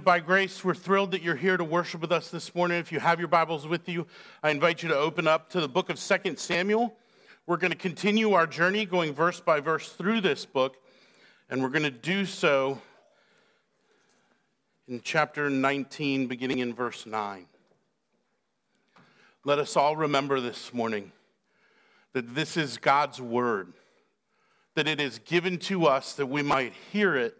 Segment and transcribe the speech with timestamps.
[0.00, 2.78] By grace, we're thrilled that you're here to worship with us this morning.
[2.78, 4.06] If you have your Bibles with you,
[4.42, 6.96] I invite you to open up to the book of 2 Samuel.
[7.46, 10.78] We're going to continue our journey going verse by verse through this book,
[11.50, 12.80] and we're going to do so
[14.88, 17.46] in chapter 19, beginning in verse 9.
[19.44, 21.12] Let us all remember this morning
[22.14, 23.74] that this is God's word,
[24.74, 27.36] that it is given to us that we might hear it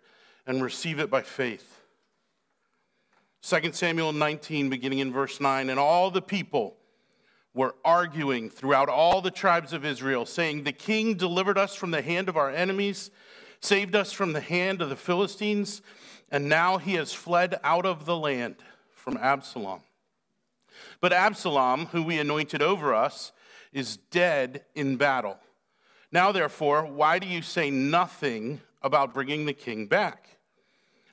[0.47, 1.82] and receive it by faith.
[3.43, 5.69] 2 Samuel 19, beginning in verse 9.
[5.69, 6.77] And all the people
[7.55, 12.03] were arguing throughout all the tribes of Israel, saying, The king delivered us from the
[12.03, 13.11] hand of our enemies,
[13.61, 15.83] saved us from the hand of the Philistines,
[16.31, 18.57] and now he has fled out of the land
[18.91, 19.81] from Absalom.
[21.01, 23.33] But Absalom, who we anointed over us,
[23.73, 25.37] is dead in battle.
[26.13, 30.29] Now, therefore, why do you say nothing about bringing the king back?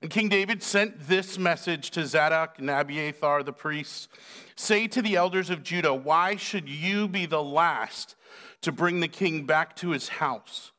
[0.02, 4.07] And King David sent this message to Zadok and Abiathar the priests
[4.55, 8.15] Say to the elders of Judah, Why should you be the last
[8.62, 10.73] to bring the king back to his house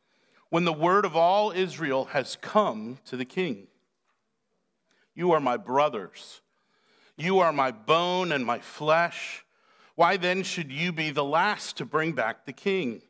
[0.51, 3.69] when the word of all Israel has come to the king?
[5.15, 6.43] You are my brothers.
[7.17, 9.45] You are my bone and my flesh.
[9.95, 13.01] Why then should you be the last to bring back the king?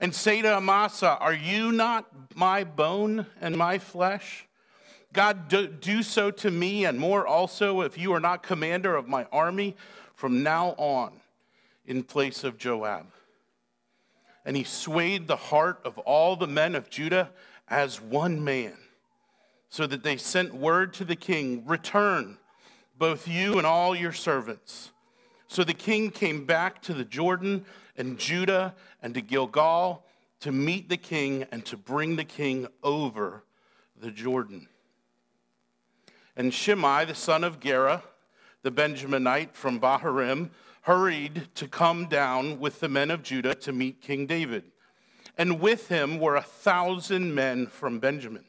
[0.00, 4.45] And say to Amasa, Are you not my bone and my flesh?
[5.16, 9.08] God, do, do so to me and more also if you are not commander of
[9.08, 9.74] my army
[10.14, 11.22] from now on
[11.86, 13.06] in place of Joab.
[14.44, 17.30] And he swayed the heart of all the men of Judah
[17.66, 18.74] as one man,
[19.70, 22.36] so that they sent word to the king Return,
[22.98, 24.90] both you and all your servants.
[25.48, 27.64] So the king came back to the Jordan
[27.96, 30.04] and Judah and to Gilgal
[30.40, 33.44] to meet the king and to bring the king over
[33.98, 34.68] the Jordan.
[36.36, 38.02] And Shimei, the son of Gera,
[38.62, 40.50] the Benjaminite from Bahurim,
[40.82, 44.64] hurried to come down with the men of Judah to meet King David.
[45.38, 48.44] And with him were a thousand men from Benjamin.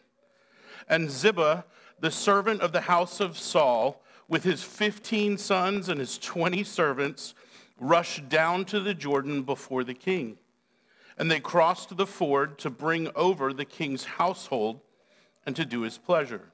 [0.87, 1.65] And Ziba,
[1.99, 7.33] the servant of the house of Saul, with his 15 sons and his 20 servants,
[7.79, 10.37] rushed down to the Jordan before the king.
[11.17, 14.81] And they crossed the ford to bring over the king's household
[15.45, 16.51] and to do his pleasure.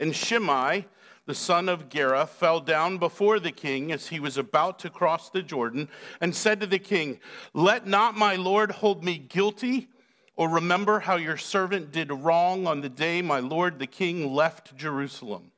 [0.00, 0.86] And Shimei,
[1.26, 5.30] the son of Gera, fell down before the king as he was about to cross
[5.30, 5.88] the Jordan
[6.20, 7.20] and said to the king,
[7.52, 9.88] Let not my lord hold me guilty,
[10.36, 14.74] or remember how your servant did wrong on the day my lord the king left
[14.74, 15.52] Jerusalem.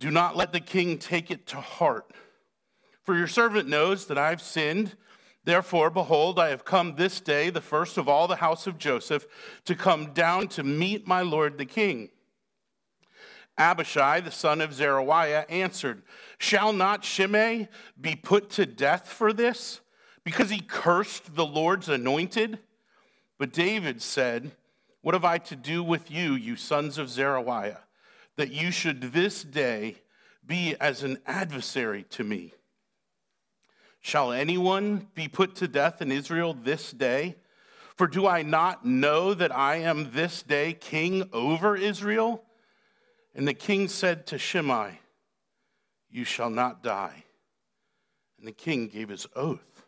[0.00, 2.12] Do not let the king take it to heart.
[3.04, 4.96] For your servant knows that I've sinned.
[5.44, 9.26] Therefore, behold, I have come this day, the first of all the house of Joseph,
[9.64, 12.10] to come down to meet my lord the king.
[13.58, 16.02] Abishai, the son of Zeruiah, answered,
[16.38, 17.68] Shall not Shimei
[18.00, 19.80] be put to death for this,
[20.24, 22.60] because he cursed the Lord's anointed?
[23.36, 24.52] But David said,
[25.02, 27.80] What have I to do with you, you sons of Zeruiah,
[28.36, 29.96] that you should this day
[30.46, 32.54] be as an adversary to me?
[34.00, 37.36] Shall anyone be put to death in Israel this day?
[37.96, 42.44] For do I not know that I am this day king over Israel?
[43.34, 44.98] And the king said to Shimei,
[46.10, 47.24] You shall not die.
[48.38, 49.84] And the king gave his oath.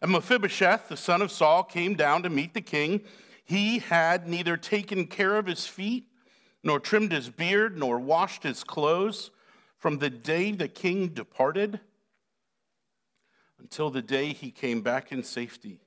[0.00, 3.02] And Mephibosheth, the son of Saul, came down to meet the king.
[3.44, 6.06] He had neither taken care of his feet,
[6.62, 9.30] nor trimmed his beard, nor washed his clothes
[9.78, 11.80] from the day the king departed
[13.58, 15.80] until the day he came back in safety.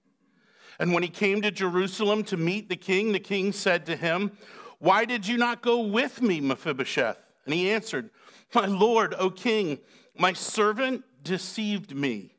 [0.80, 4.32] And when he came to Jerusalem to meet the king, the king said to him,
[4.80, 7.18] why did you not go with me, Mephibosheth?
[7.46, 8.10] And he answered,
[8.54, 9.80] My lord, O king,
[10.18, 12.36] my servant deceived me.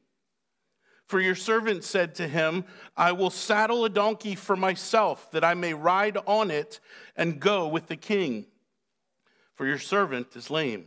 [1.07, 2.65] For your servant said to him,
[2.97, 6.81] I will saddle a donkey for myself, that I may ride on it
[7.17, 8.47] and go with the king.
[9.55, 10.87] For your servant is lame.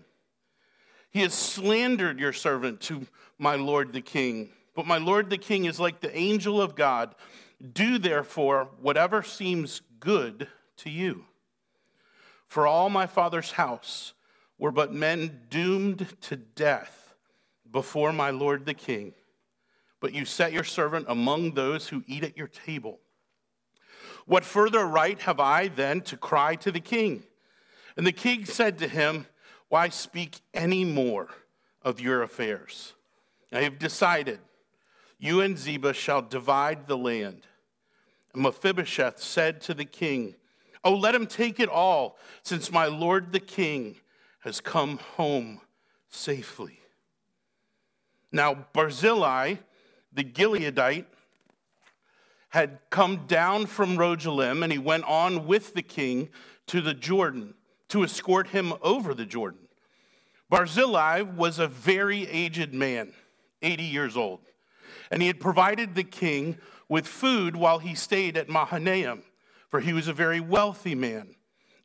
[1.10, 3.08] He has slandered your servant to
[3.38, 4.50] my lord the king.
[4.76, 7.16] But my lord the king is like the angel of God.
[7.74, 10.48] Do therefore whatever seems good
[10.78, 11.26] to you.
[12.50, 14.14] For all my father's house
[14.58, 17.14] were but men doomed to death
[17.72, 19.14] before my lord the king.
[20.00, 23.00] But you set your servant among those who eat at your table.
[24.26, 27.24] What further right have I then to cry to the king?
[27.96, 29.28] And the king said to him,
[29.68, 31.28] Why speak any more
[31.84, 32.94] of your affairs?
[33.52, 34.40] I have decided
[35.20, 37.46] you and Ziba shall divide the land.
[38.34, 40.36] And Mephibosheth said to the king,
[40.84, 43.98] Oh, let him take it all, since my Lord the King
[44.42, 45.60] has come home
[46.10, 46.80] safely.
[48.32, 49.56] Now, Barzillai,
[50.14, 51.06] the Gileadite,
[52.50, 56.30] had come down from Rogelim, and he went on with the king
[56.68, 57.54] to the Jordan
[57.90, 59.68] to escort him over the Jordan.
[60.50, 63.14] Barzillai was a very aged man,
[63.62, 64.40] 80 years old,
[65.12, 69.22] and he had provided the king with food while he stayed at Mahanaim,
[69.70, 71.36] for he was a very wealthy man.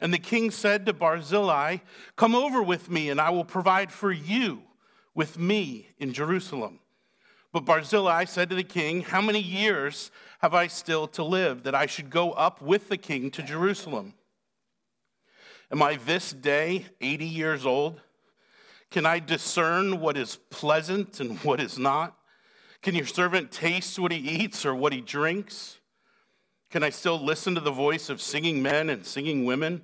[0.01, 1.79] And the king said to Barzillai,
[2.17, 4.63] Come over with me, and I will provide for you
[5.15, 6.81] with me in Jerusalem.
[7.53, 10.11] But Barzillai said to the king, How many years
[10.41, 14.15] have I still to live that I should go up with the king to Jerusalem?
[15.71, 18.01] Am I this day 80 years old?
[18.91, 22.17] Can I discern what is pleasant and what is not?
[22.83, 25.79] Can your servant taste what he eats or what he drinks?
[26.75, 29.82] Can I still listen to the voice of singing men and singing women?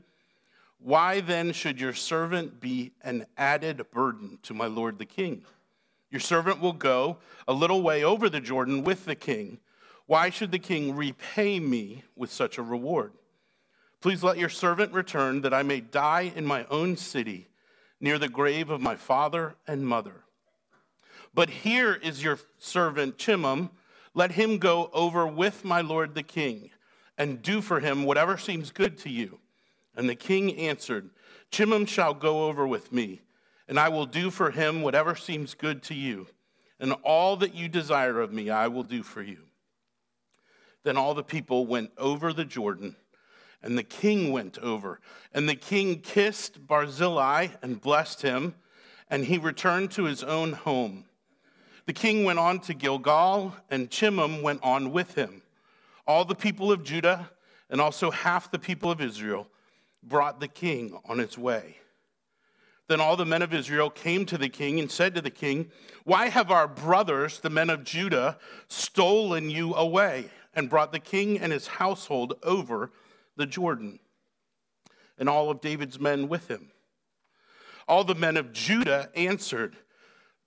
[0.80, 5.44] Why then should your servant be an added burden to my lord the king?
[6.10, 9.60] Your servant will go a little way over the Jordan with the king.
[10.06, 13.12] Why should the king repay me with such a reward?
[14.00, 17.46] Please let your servant return that I may die in my own city
[18.00, 20.24] near the grave of my father and mother.
[21.32, 23.70] But here is your servant Chimham.
[24.12, 26.70] Let him go over with my lord the king
[27.20, 29.38] and do for him whatever seems good to you.
[29.94, 31.10] And the king answered,
[31.50, 33.20] Chimham shall go over with me,
[33.68, 36.28] and I will do for him whatever seems good to you.
[36.80, 39.40] And all that you desire of me, I will do for you.
[40.82, 42.96] Then all the people went over the Jordan,
[43.62, 44.98] and the king went over.
[45.34, 48.54] And the king kissed Barzillai and blessed him,
[49.10, 51.04] and he returned to his own home.
[51.84, 55.42] The king went on to Gilgal, and Chimham went on with him.
[56.10, 57.30] All the people of Judah
[57.70, 59.46] and also half the people of Israel
[60.02, 61.76] brought the king on its way.
[62.88, 65.70] Then all the men of Israel came to the king and said to the king,
[66.02, 71.38] Why have our brothers, the men of Judah, stolen you away and brought the king
[71.38, 72.90] and his household over
[73.36, 74.00] the Jordan?
[75.16, 76.72] And all of David's men with him.
[77.86, 79.76] All the men of Judah answered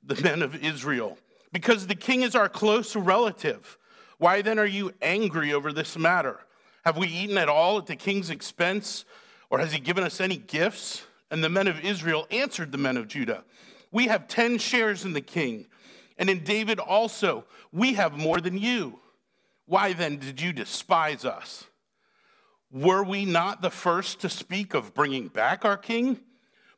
[0.03, 1.17] the men of Israel,
[1.53, 3.77] Because the king is our close relative.
[4.17, 6.39] Why then are you angry over this matter?
[6.85, 9.05] Have we eaten at all at the king's expense,
[9.49, 11.03] or has he given us any gifts?
[11.31, 13.43] And the men of Israel answered the men of Judah
[13.91, 15.67] We have 10 shares in the king,
[16.17, 18.99] and in David also, we have more than you.
[19.65, 21.65] Why then did you despise us?
[22.71, 26.19] Were we not the first to speak of bringing back our king?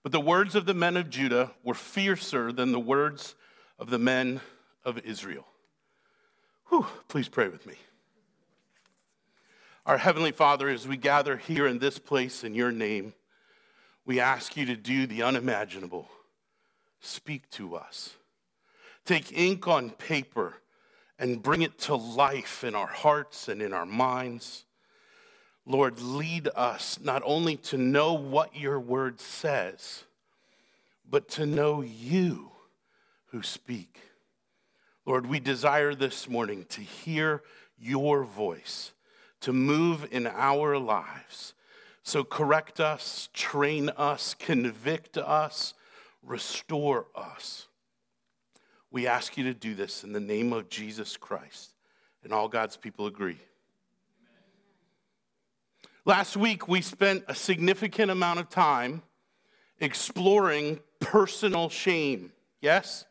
[0.04, 3.34] But the words of the men of Judah were fiercer than the words
[3.80, 4.40] of the men
[4.84, 5.48] of Israel.
[6.70, 7.76] Whew, please pray with me.
[9.86, 13.14] Our Heavenly Father, as we gather here in this place in your name,
[14.06, 16.08] we ask you to do the unimaginable.
[17.02, 18.16] Speak to us.
[19.06, 20.56] Take ink on paper
[21.20, 24.66] and bring it to life in our hearts and in our minds.
[25.68, 30.04] Lord, lead us not only to know what your word says,
[31.10, 32.52] but to know you
[33.28, 34.00] who speak.
[35.06, 37.44] Lord, we desire this morning to hear
[37.78, 38.94] your voice,
[39.42, 41.54] to move in our lives.
[42.02, 45.76] So correct us, train us, convict us,
[46.24, 47.68] restore us.
[48.90, 51.72] We ask you to do this in the name of Jesus Christ.
[52.24, 53.38] And all God's people agree.
[56.06, 59.04] Last week, we spent a significant amount of time
[59.80, 62.32] exploring personal shame.
[62.62, 63.06] Yes?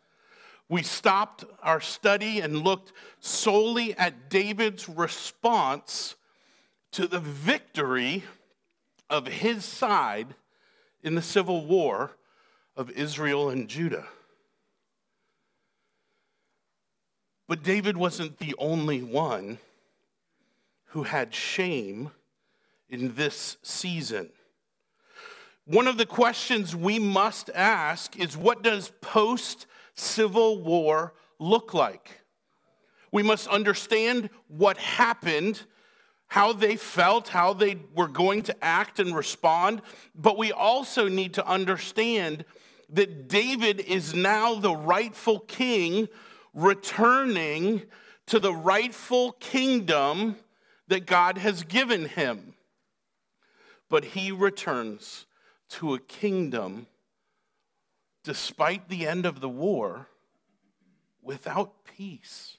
[0.68, 6.16] We stopped our study and looked solely at David's response
[6.92, 8.24] to the victory
[9.10, 10.34] of his side
[11.02, 12.12] in the civil war
[12.76, 14.06] of Israel and Judah.
[17.46, 19.58] But David wasn't the only one
[20.86, 22.10] who had shame
[22.88, 24.30] in this season.
[25.66, 32.20] One of the questions we must ask is what does post civil war look like?
[33.12, 35.62] We must understand what happened,
[36.26, 39.82] how they felt, how they were going to act and respond,
[40.14, 42.44] but we also need to understand
[42.90, 46.08] that David is now the rightful king
[46.54, 47.82] returning
[48.26, 50.36] to the rightful kingdom
[50.88, 52.54] that God has given him.
[53.88, 55.26] But he returns
[55.70, 56.86] to a kingdom
[58.24, 60.08] despite the end of the war,
[61.22, 62.56] without peace,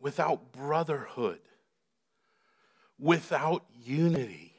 [0.00, 1.40] without brotherhood,
[2.98, 4.54] without unity?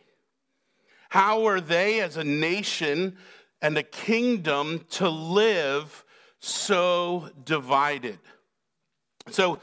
[1.09, 3.17] How are they, as a nation
[3.61, 6.05] and a kingdom, to live
[6.39, 8.19] so divided?
[9.29, 9.59] So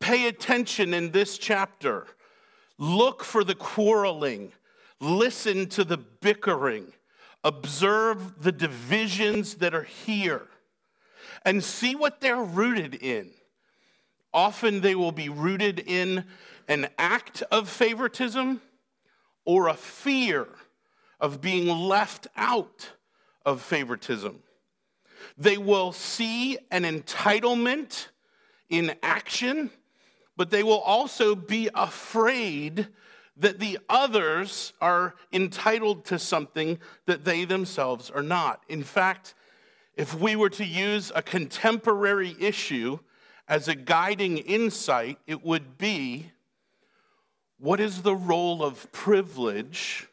[0.00, 2.06] pay attention in this chapter.
[2.76, 4.52] Look for the quarreling,
[4.98, 6.92] listen to the bickering,
[7.42, 10.46] observe the divisions that are here,
[11.44, 13.30] and see what they're rooted in.
[14.32, 16.24] Often they will be rooted in
[16.68, 18.60] an act of favoritism
[19.44, 20.46] or a fear
[21.18, 22.92] of being left out
[23.44, 24.42] of favoritism.
[25.36, 28.08] They will see an entitlement
[28.68, 29.70] in action,
[30.36, 32.88] but they will also be afraid
[33.40, 38.62] that the others are entitled to something that they themselves are not.
[38.68, 39.34] In fact,
[39.96, 42.98] if we were to use a contemporary issue
[43.48, 46.30] as a guiding insight, it would be
[47.58, 50.06] what is the role of privilege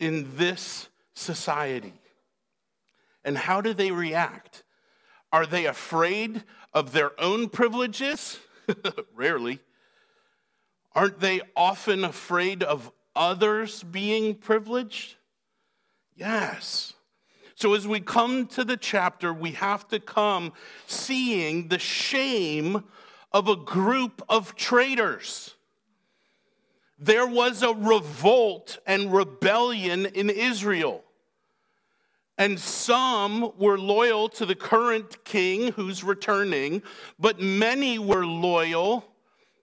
[0.00, 1.94] in this society?
[3.24, 4.64] And how do they react?
[5.32, 6.42] Are they afraid
[6.74, 8.40] of their own privileges?
[9.14, 9.60] Rarely.
[10.94, 15.16] Aren't they often afraid of others being privileged?
[16.14, 16.94] Yes.
[17.54, 20.52] So, as we come to the chapter, we have to come
[20.86, 22.84] seeing the shame
[23.32, 25.54] of a group of traitors.
[26.98, 31.02] There was a revolt and rebellion in Israel.
[32.38, 36.82] And some were loyal to the current king who's returning,
[37.18, 39.11] but many were loyal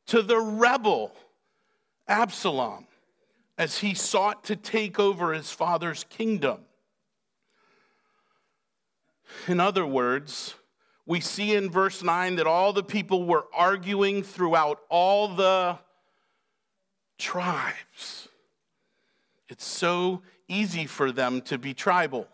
[0.09, 1.11] to the rebel,
[2.07, 2.87] Absalom,
[3.57, 6.61] as he sought to take over his father's kingdom.
[9.47, 10.55] In other words,
[11.05, 15.77] we see in verse 9 that all the people were arguing throughout all the
[17.19, 18.29] tribes.
[19.47, 22.27] It's so easy for them to be tribal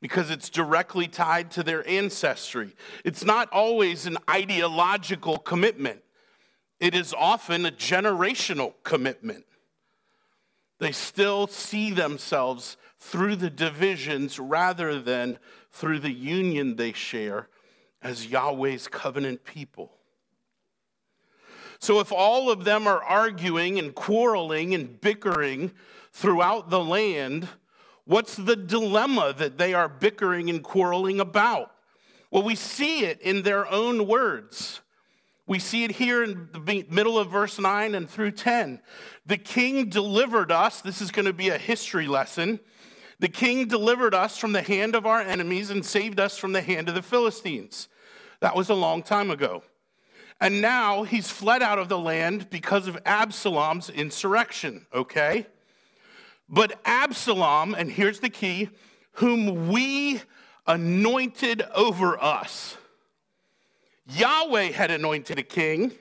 [0.00, 2.74] because it's directly tied to their ancestry.
[3.04, 6.00] It's not always an ideological commitment,
[6.80, 9.44] it is often a generational commitment.
[10.78, 15.38] They still see themselves through the divisions rather than
[15.70, 17.48] through the union they share
[18.02, 19.92] as Yahweh's covenant people.
[21.78, 25.72] So, if all of them are arguing and quarreling and bickering
[26.12, 27.48] throughout the land,
[28.04, 31.72] what's the dilemma that they are bickering and quarreling about?
[32.30, 34.80] Well, we see it in their own words.
[35.46, 38.80] We see it here in the middle of verse 9 and through 10.
[39.26, 42.58] The king delivered us, this is going to be a history lesson.
[43.20, 46.60] The king delivered us from the hand of our enemies and saved us from the
[46.60, 47.88] hand of the Philistines.
[48.40, 49.62] That was a long time ago.
[50.40, 55.46] And now he's fled out of the land because of Absalom's insurrection, okay?
[56.48, 58.68] But Absalom, and here's the key,
[59.12, 60.20] whom we
[60.66, 62.76] anointed over us.
[64.08, 65.92] Yahweh had anointed a king,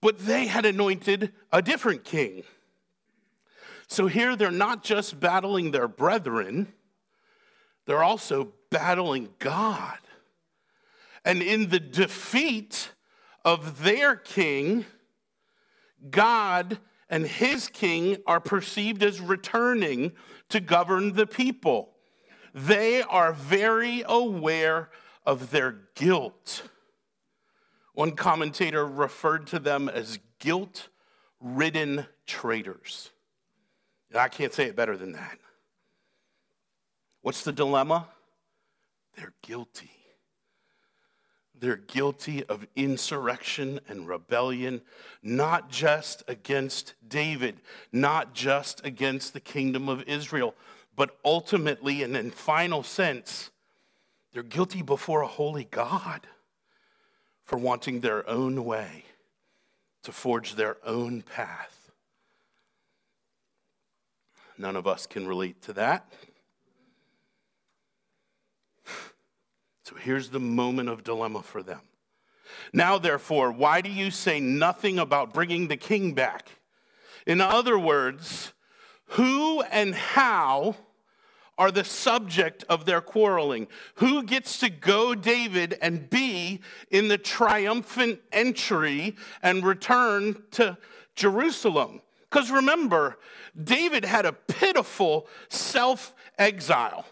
[0.00, 2.42] but they had anointed a different king.
[3.88, 6.72] So here they're not just battling their brethren,
[7.86, 9.98] they're also battling God.
[11.24, 12.92] And in the defeat
[13.44, 14.84] of their king,
[16.10, 20.12] God and his king are perceived as returning
[20.50, 21.94] to govern the people.
[22.54, 24.90] They are very aware
[25.28, 26.62] of their guilt.
[27.92, 30.88] One commentator referred to them as guilt
[31.38, 33.10] ridden traitors.
[34.08, 35.38] And I can't say it better than that.
[37.20, 38.08] What's the dilemma?
[39.16, 39.90] They're guilty.
[41.60, 44.80] They're guilty of insurrection and rebellion,
[45.22, 47.60] not just against David,
[47.92, 50.54] not just against the kingdom of Israel,
[50.96, 53.50] but ultimately and in final sense,
[54.32, 56.26] they're guilty before a holy God
[57.44, 59.04] for wanting their own way
[60.02, 61.90] to forge their own path.
[64.58, 66.12] None of us can relate to that.
[69.84, 71.80] So here's the moment of dilemma for them.
[72.72, 76.48] Now, therefore, why do you say nothing about bringing the king back?
[77.26, 78.52] In other words,
[79.12, 80.76] who and how
[81.58, 83.66] are the subject of their quarreling?
[83.96, 86.60] Who gets to go, David, and be
[86.90, 90.78] in the triumphant entry and return to
[91.16, 92.00] Jerusalem?
[92.30, 93.18] Because remember,
[93.62, 97.04] David had a pitiful self exile,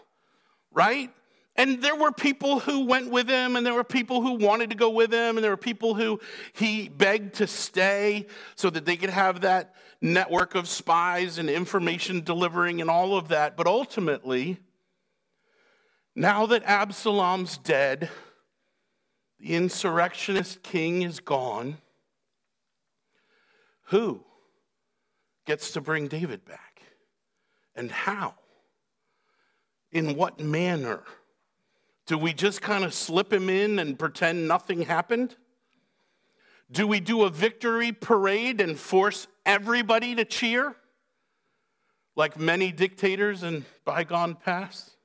[0.71, 1.11] right?
[1.57, 4.75] And there were people who went with him, and there were people who wanted to
[4.75, 6.19] go with him, and there were people who
[6.53, 12.21] he begged to stay so that they could have that network of spies and information
[12.21, 13.57] delivering and all of that.
[13.57, 14.59] But ultimately,
[16.15, 18.09] now that Absalom's dead,
[19.39, 21.77] the insurrectionist king is gone,
[23.85, 24.23] who
[25.47, 26.81] gets to bring David back?
[27.75, 28.35] And how?
[29.91, 31.03] In what manner?
[32.07, 35.35] Do we just kind of slip him in and pretend nothing happened?
[36.71, 40.75] Do we do a victory parade and force everybody to cheer
[42.15, 44.95] like many dictators in bygone past?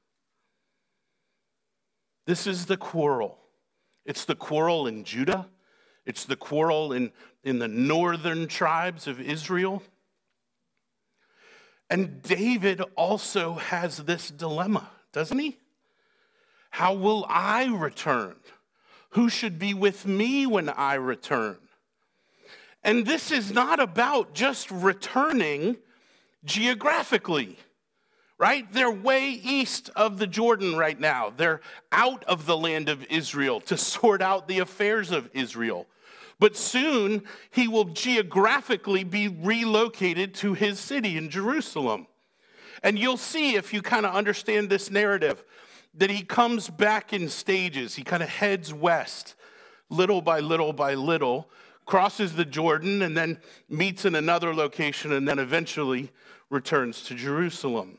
[2.27, 3.37] This is the quarrel.
[4.07, 5.49] It's the quarrel in Judah,
[6.07, 7.13] it's the quarrel in,
[7.45, 9.83] in the northern tribes of Israel.
[11.89, 15.59] And David also has this dilemma, doesn't he?
[16.73, 18.35] How will I return?
[19.11, 21.59] Who should be with me when I return?
[22.83, 25.77] And this is not about just returning
[26.47, 27.59] geographically,
[28.39, 28.67] right?
[28.73, 31.31] They're way east of the Jordan right now.
[31.37, 31.61] They're
[31.93, 35.87] out of the land of Israel to sort out the affairs of Israel.
[36.39, 42.07] But soon he will geographically be relocated to his city in Jerusalem.
[42.83, 45.45] And you'll see if you kind of understand this narrative
[45.95, 47.95] that he comes back in stages.
[47.95, 49.35] He kind of heads west,
[49.91, 51.51] little by little by little,
[51.85, 56.11] crosses the Jordan, and then meets in another location, and then eventually
[56.51, 57.99] returns to Jerusalem.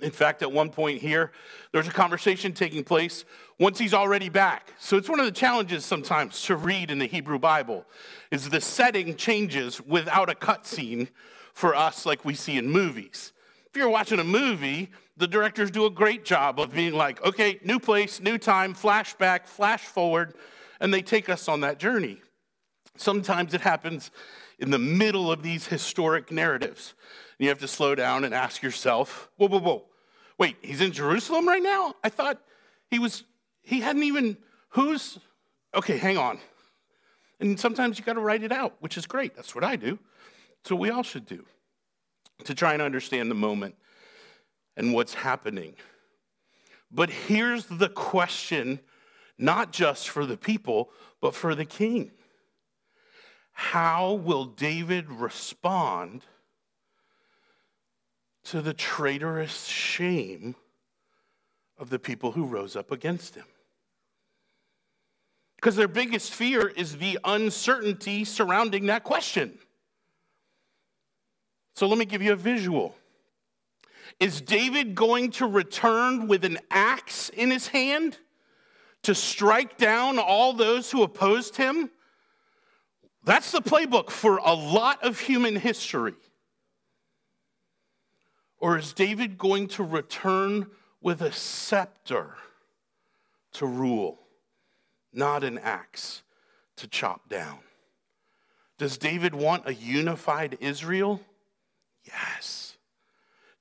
[0.00, 1.32] In fact, at one point here,
[1.72, 3.24] there's a conversation taking place
[3.58, 4.72] once he's already back.
[4.78, 7.86] So it's one of the challenges sometimes to read in the Hebrew Bible
[8.30, 11.08] is the setting changes without a cutscene
[11.54, 13.32] for us like we see in movies.
[13.70, 17.58] If you're watching a movie, the directors do a great job of being like, okay,
[17.64, 20.34] new place, new time, flashback, flash forward,
[20.80, 22.20] and they take us on that journey.
[22.96, 24.10] Sometimes it happens
[24.58, 26.94] in the middle of these historic narratives.
[27.38, 29.84] And You have to slow down and ask yourself, whoa, whoa, whoa.
[30.38, 31.94] Wait, he's in Jerusalem right now?
[32.04, 32.40] I thought
[32.90, 33.24] he was,
[33.62, 34.36] he hadn't even,
[34.70, 35.18] who's,
[35.74, 36.38] okay, hang on.
[37.40, 39.34] And sometimes you got to write it out, which is great.
[39.34, 39.98] That's what I do.
[40.68, 41.44] What we all should do
[42.44, 43.76] to try and understand the moment
[44.76, 45.74] and what's happening.
[46.90, 48.80] But here's the question
[49.38, 52.10] not just for the people, but for the king.
[53.52, 56.22] How will David respond
[58.44, 60.54] to the traitorous shame
[61.78, 63.46] of the people who rose up against him?
[65.56, 69.58] Because their biggest fear is the uncertainty surrounding that question.
[71.74, 72.94] So let me give you a visual.
[74.20, 78.18] Is David going to return with an axe in his hand
[79.02, 81.90] to strike down all those who opposed him?
[83.24, 86.14] That's the playbook for a lot of human history.
[88.58, 90.68] Or is David going to return
[91.00, 92.34] with a scepter
[93.52, 94.18] to rule,
[95.12, 96.22] not an axe
[96.76, 97.58] to chop down?
[98.78, 101.20] Does David want a unified Israel?
[102.04, 102.65] Yes.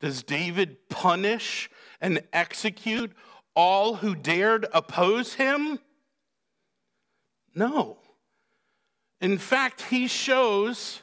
[0.05, 1.67] Does David punish
[1.99, 3.11] and execute
[3.55, 5.79] all who dared oppose him?
[7.55, 7.97] No.
[9.19, 11.01] In fact, he shows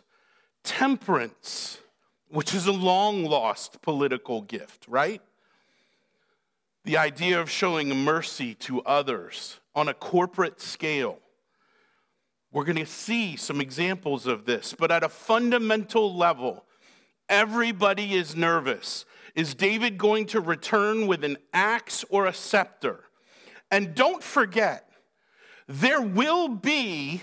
[0.62, 1.80] temperance,
[2.28, 5.20] which is a long lost political gift, right?
[6.84, 11.18] The idea of showing mercy to others on a corporate scale.
[12.52, 16.66] We're going to see some examples of this, but at a fundamental level,
[17.28, 19.04] everybody is nervous.
[19.34, 23.04] Is David going to return with an axe or a scepter?
[23.70, 24.88] And don't forget,
[25.66, 27.22] there will be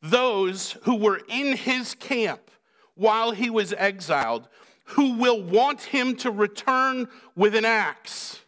[0.00, 2.50] those who were in his camp
[2.94, 4.48] while he was exiled
[4.90, 8.40] who will want him to return with an axe.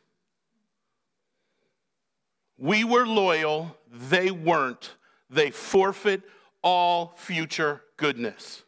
[2.59, 4.97] We were loyal, they weren't.
[5.31, 6.23] They forfeit
[6.63, 8.63] all future goodness.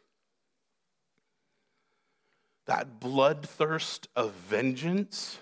[2.65, 5.37] That bloodthirst of vengeance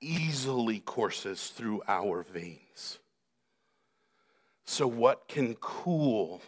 [0.00, 2.98] easily courses through our veins.
[4.64, 6.42] So, what can cool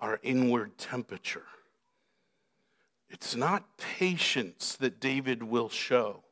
[0.00, 1.46] our inward temperature?
[3.08, 6.22] It's not patience that David will show,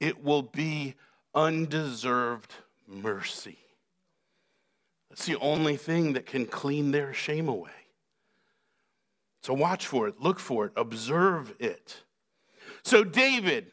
[0.00, 0.94] it will be
[1.34, 2.54] undeserved
[2.86, 3.58] mercy.
[5.10, 7.70] That's the only thing that can clean their shame away.
[9.46, 12.02] So, watch for it, look for it, observe it.
[12.82, 13.70] So, David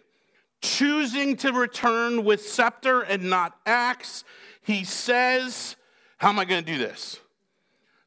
[0.61, 4.23] choosing to return with scepter and not axe.
[4.61, 5.75] He says,
[6.19, 7.19] How am I going to do this?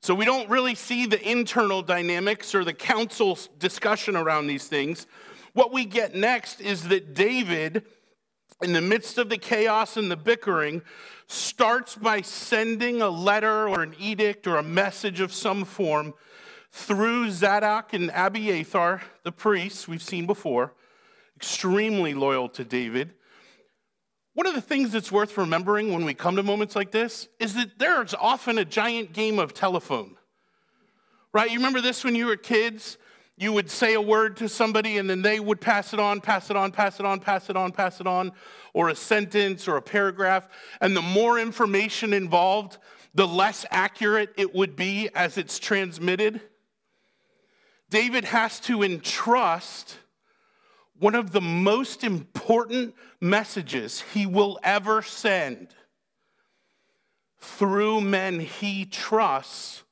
[0.01, 5.09] So we don't really see the internal dynamics or the council's discussion around these things.
[5.53, 7.83] What we get next is that David,
[8.63, 10.83] in the midst of the chaos and the bickering,
[11.27, 16.15] starts by sending a letter or an edict or a message of some form
[16.77, 20.75] through Zadok and Abiathar, the priests we've seen before,
[21.35, 23.15] extremely loyal to David.
[24.35, 27.55] One of the things that's worth remembering when we come to moments like this is
[27.55, 30.17] that there's often a giant game of telephone.
[31.33, 31.51] Right?
[31.51, 32.99] You remember this when you were kids?
[33.39, 36.51] You would say a word to somebody and then they would pass it on, pass
[36.51, 38.33] it on, pass it on, pass it on, pass it on,
[38.75, 40.47] or a sentence or a paragraph.
[40.83, 42.77] And the more information involved,
[43.15, 46.43] the less accurate it would be as it's transmitted.
[47.89, 49.99] David has to entrust
[50.99, 55.69] one of the most important messages he will ever send
[57.39, 59.85] through men he trusts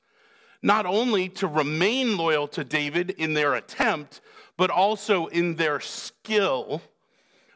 [0.61, 4.19] not only to remain loyal to David in their attempt,
[4.57, 6.81] but also in their skill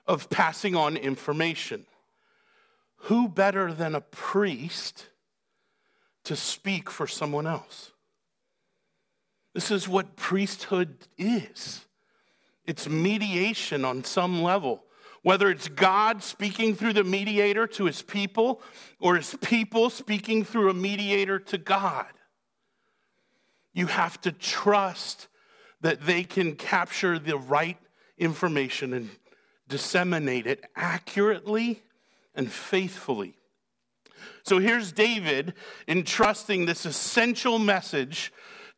[0.06, 1.88] of passing on information.
[3.04, 5.08] Who better than a priest
[6.26, 7.92] to speak for someone else?
[9.54, 11.86] This is what priesthood is
[12.70, 14.84] it's mediation on some level.
[15.24, 18.62] Whether it's God speaking through the mediator to his people
[19.00, 22.06] or his people speaking through a mediator to God.
[23.74, 25.30] You have to trust
[25.82, 27.78] that they can capture the right
[28.20, 29.10] information and
[29.68, 31.82] disseminate it accurately
[32.36, 33.36] and faithfully.
[34.44, 35.56] So here's David
[35.88, 38.32] entrusting this essential message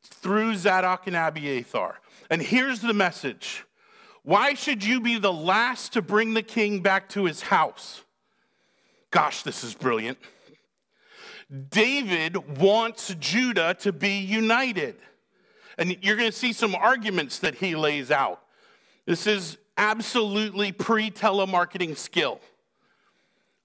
[0.03, 1.99] through Zadok and Abiathar.
[2.29, 3.65] And here's the message
[4.23, 8.03] Why should you be the last to bring the king back to his house?
[9.11, 10.17] Gosh, this is brilliant.
[11.69, 14.95] David wants Judah to be united.
[15.77, 18.41] And you're going to see some arguments that he lays out.
[19.05, 22.39] This is absolutely pre telemarketing skill.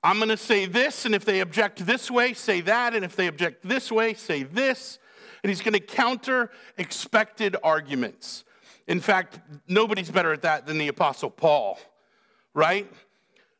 [0.03, 3.16] I'm going to say this, and if they object this way, say that, and if
[3.16, 4.99] they object this way, say this.
[5.47, 8.43] And he's going to counter expected arguments.
[8.89, 11.79] In fact, nobody's better at that than the Apostle Paul,
[12.53, 12.93] right?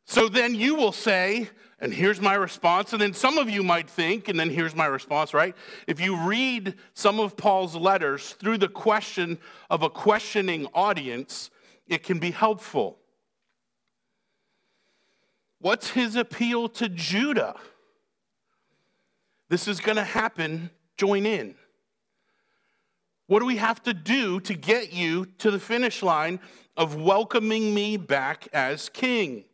[0.05, 2.92] So then you will say, and here's my response.
[2.92, 5.55] And then some of you might think, and then here's my response, right?
[5.87, 9.38] If you read some of Paul's letters through the question
[9.70, 11.51] of a questioning audience,
[11.87, 12.99] it can be helpful.
[15.61, 17.55] What's his appeal to Judah?
[19.49, 20.70] This is going to happen.
[20.96, 21.55] Join in.
[23.26, 26.38] What do we have to do to get you to the finish line
[26.76, 29.44] of welcoming me back as king?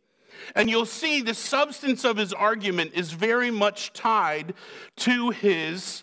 [0.55, 4.55] And you'll see the substance of his argument is very much tied
[4.97, 6.03] to his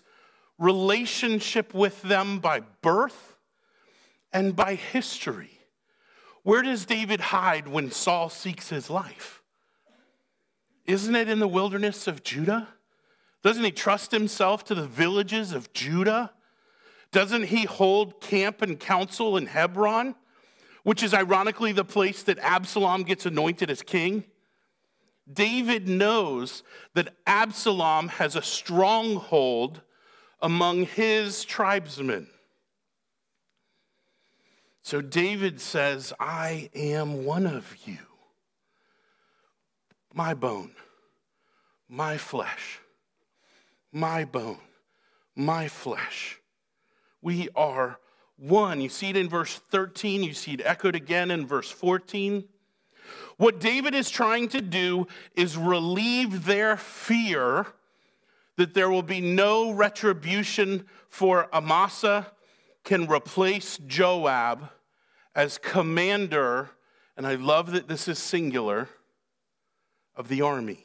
[0.58, 3.36] relationship with them by birth
[4.32, 5.58] and by history.
[6.42, 9.42] Where does David hide when Saul seeks his life?
[10.86, 12.68] Isn't it in the wilderness of Judah?
[13.42, 16.32] Doesn't he trust himself to the villages of Judah?
[17.12, 20.14] Doesn't he hold camp and council in Hebron?
[20.82, 24.24] which is ironically the place that Absalom gets anointed as king.
[25.30, 26.62] David knows
[26.94, 29.82] that Absalom has a stronghold
[30.40, 32.26] among his tribesmen.
[34.82, 37.98] So David says, I am one of you,
[40.14, 40.72] my bone,
[41.88, 42.80] my flesh,
[43.92, 44.58] my bone,
[45.36, 46.39] my flesh.
[47.22, 47.98] We are
[48.36, 48.80] one.
[48.80, 52.44] You see it in verse 13, you see it echoed again in verse 14.
[53.36, 57.66] What David is trying to do is relieve their fear
[58.56, 62.26] that there will be no retribution for Amasa
[62.84, 64.68] can replace Joab
[65.34, 66.70] as commander,
[67.16, 68.88] and I love that this is singular,
[70.16, 70.84] of the army.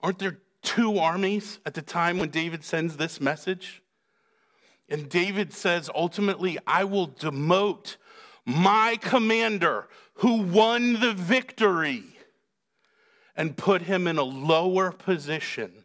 [0.00, 3.81] Aren't there two armies at the time when David sends this message?
[4.88, 7.96] And David says, ultimately, I will demote
[8.44, 12.04] my commander who won the victory
[13.36, 15.84] and put him in a lower position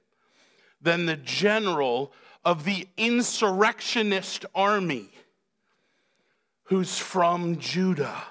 [0.82, 2.12] than the general
[2.44, 5.10] of the insurrectionist army
[6.64, 8.24] who's from Judah.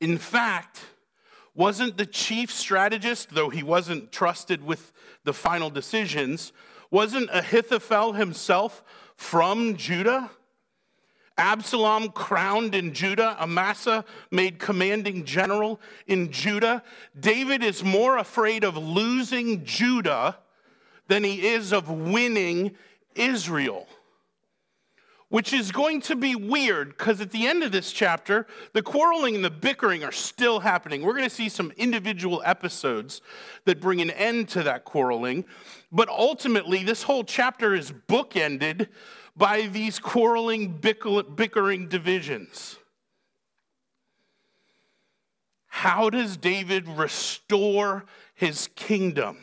[0.00, 0.80] In fact,
[1.54, 4.92] wasn't the chief strategist, though he wasn't trusted with
[5.24, 6.52] the final decisions,
[6.90, 8.82] wasn't Ahithophel himself
[9.16, 10.30] from Judah?
[11.36, 16.82] Absalom crowned in Judah, Amasa made commanding general in Judah.
[17.18, 20.36] David is more afraid of losing Judah
[21.06, 22.72] than he is of winning
[23.14, 23.86] Israel
[25.28, 29.34] which is going to be weird because at the end of this chapter, the quarreling
[29.34, 31.02] and the bickering are still happening.
[31.02, 33.20] We're going to see some individual episodes
[33.66, 35.44] that bring an end to that quarreling.
[35.90, 38.88] But ultimately, this whole chapter is bookended
[39.36, 42.76] by these quarreling, bickering divisions.
[45.68, 49.38] How does David restore his kingdom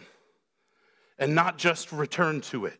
[1.18, 2.80] and not just return to it?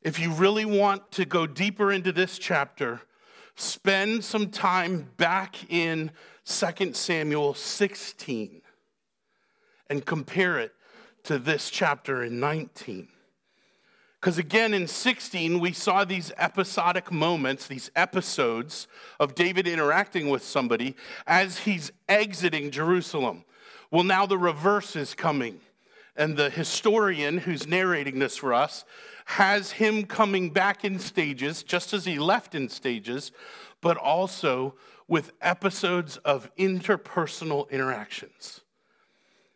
[0.00, 3.02] If you really want to go deeper into this chapter,
[3.56, 6.12] spend some time back in
[6.44, 8.62] 2 Samuel 16
[9.90, 10.72] and compare it
[11.24, 13.08] to this chapter in 19.
[14.20, 18.86] Because again, in 16, we saw these episodic moments, these episodes
[19.18, 20.94] of David interacting with somebody
[21.26, 23.44] as he's exiting Jerusalem.
[23.90, 25.60] Well, now the reverse is coming.
[26.16, 28.84] And the historian who's narrating this for us
[29.24, 33.32] has him coming back in stages, just as he left in stages,
[33.80, 34.74] but also
[35.08, 38.61] with episodes of interpersonal interactions.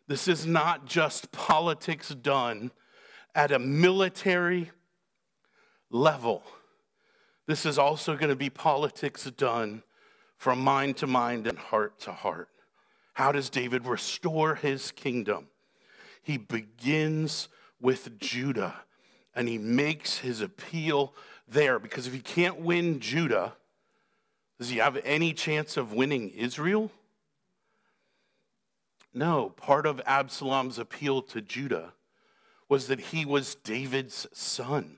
[0.07, 2.71] This is not just politics done
[3.35, 4.71] at a military
[5.89, 6.43] level.
[7.45, 9.83] This is also going to be politics done
[10.37, 12.49] from mind to mind and heart to heart.
[13.13, 15.47] How does David restore his kingdom?
[16.21, 17.47] He begins
[17.81, 18.75] with Judah
[19.33, 21.13] and he makes his appeal
[21.47, 23.53] there because if he can't win Judah,
[24.57, 26.91] does he have any chance of winning Israel?
[29.17, 31.93] No, part of Absalom's appeal to Judah
[32.69, 34.97] was that he was David's son.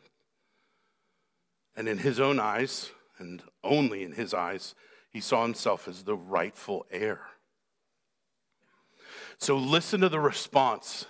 [1.73, 4.75] And in his own eyes, and only in his eyes,
[5.09, 7.21] he saw himself as the rightful heir.
[9.37, 11.05] So listen to the response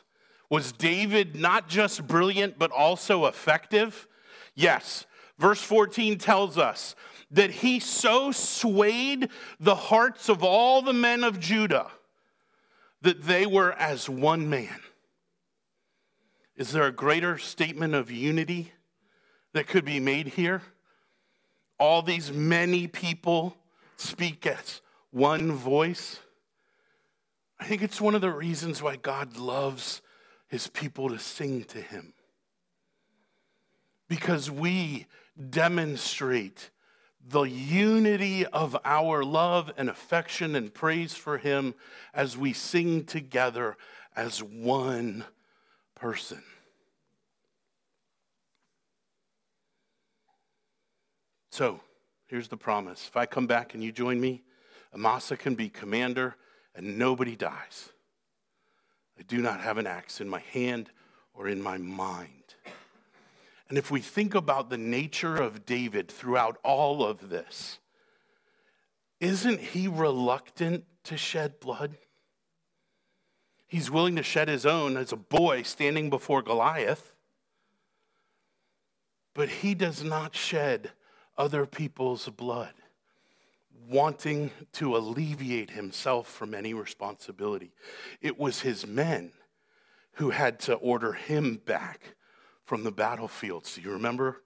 [0.47, 4.07] was David not just brilliant, but also effective?
[4.53, 5.07] Yes.
[5.39, 6.95] Verse 14 tells us
[7.31, 11.89] that he so swayed the hearts of all the men of Judah
[13.01, 14.79] that they were as one man.
[16.55, 18.73] Is there a greater statement of unity
[19.53, 20.61] that could be made here?
[21.79, 23.55] All these many people
[23.95, 24.81] speak as
[25.11, 26.19] one voice.
[27.59, 30.01] I think it's one of the reasons why God loves
[30.47, 32.13] his people to sing to him.
[34.09, 35.05] Because we
[35.49, 36.71] demonstrate
[37.27, 41.75] the unity of our love and affection and praise for him
[42.13, 43.77] as we sing together
[44.15, 45.25] as one
[45.95, 46.41] person.
[51.51, 51.81] So,
[52.27, 53.07] here's the promise.
[53.07, 54.43] If I come back and you join me,
[54.93, 56.35] Amasa can be commander
[56.73, 57.89] and nobody dies.
[59.19, 60.89] I do not have an axe in my hand
[61.33, 62.38] or in my mind.
[63.69, 67.79] And if we think about the nature of David throughout all of this,
[69.19, 71.97] isn't he reluctant to shed blood?
[73.67, 77.13] He's willing to shed his own as a boy standing before Goliath,
[79.35, 80.91] but he does not shed
[81.37, 82.73] other people's blood
[83.87, 87.71] wanting to alleviate himself from any responsibility.
[88.21, 89.31] It was his men
[90.13, 92.15] who had to order him back
[92.69, 93.73] from the battlefields.
[93.73, 94.43] Do you remember?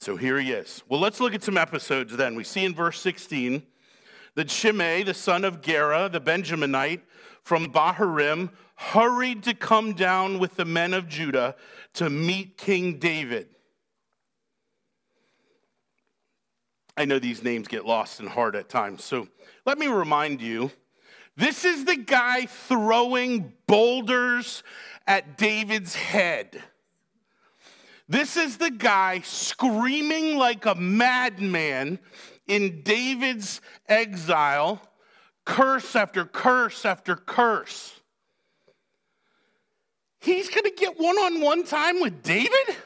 [0.00, 0.82] So here he is.
[0.88, 2.34] Well, let's look at some episodes then.
[2.34, 3.62] We see in verse 16
[4.34, 7.02] that Shimei, the son of Gera, the Benjaminite
[7.44, 11.54] from Bahurim, hurried to come down with the men of Judah
[11.94, 13.50] to meet King David.
[16.96, 19.04] I know these names get lost and hard at times.
[19.04, 19.28] So
[19.64, 20.72] let me remind you
[21.38, 24.64] this is the guy throwing boulders
[25.06, 26.60] at David's head.
[28.08, 32.00] This is the guy screaming like a madman
[32.48, 34.82] in David's exile,
[35.44, 38.00] curse after curse after curse.
[40.20, 42.76] He's going to get one on one time with David?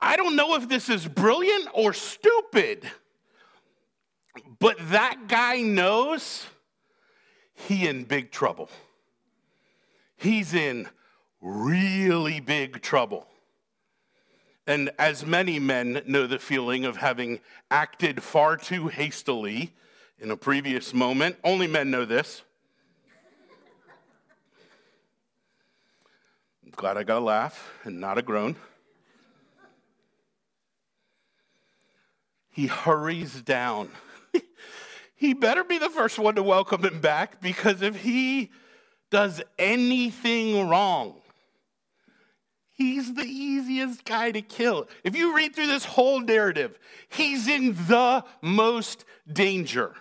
[0.00, 2.90] I don't know if this is brilliant or stupid,
[4.58, 6.44] but that guy knows
[7.66, 8.70] he in big trouble.
[10.16, 10.88] He's in
[11.40, 13.26] really big trouble.
[14.66, 17.40] And as many men know the feeling of having
[17.70, 19.72] acted far too hastily
[20.20, 22.42] in a previous moment, only men know this.
[26.64, 28.56] I'm glad I got a laugh and not a groan.
[32.50, 33.90] He hurries down.
[35.18, 38.52] he better be the first one to welcome him back because if he
[39.10, 41.20] does anything wrong,
[42.70, 44.88] he's the easiest guy to kill.
[45.02, 46.78] If you read through this whole narrative,
[47.08, 49.94] he's in the most danger.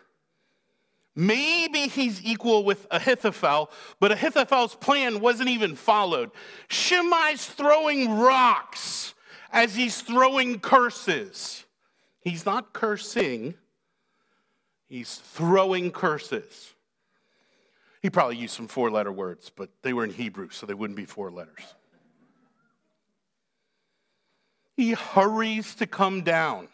[1.16, 6.30] Maybe he's equal with Ahithophel, but Ahithophel's plan wasn't even followed.
[6.70, 9.16] Shimei's throwing rocks
[9.52, 11.66] as he's throwing curses.
[12.22, 13.56] He's not cursing,
[14.90, 16.74] he's throwing curses.
[18.02, 20.98] He probably used some four letter words, but they were in Hebrew, so they wouldn't
[20.98, 21.76] be four letters.
[24.76, 26.68] He hurries to come down.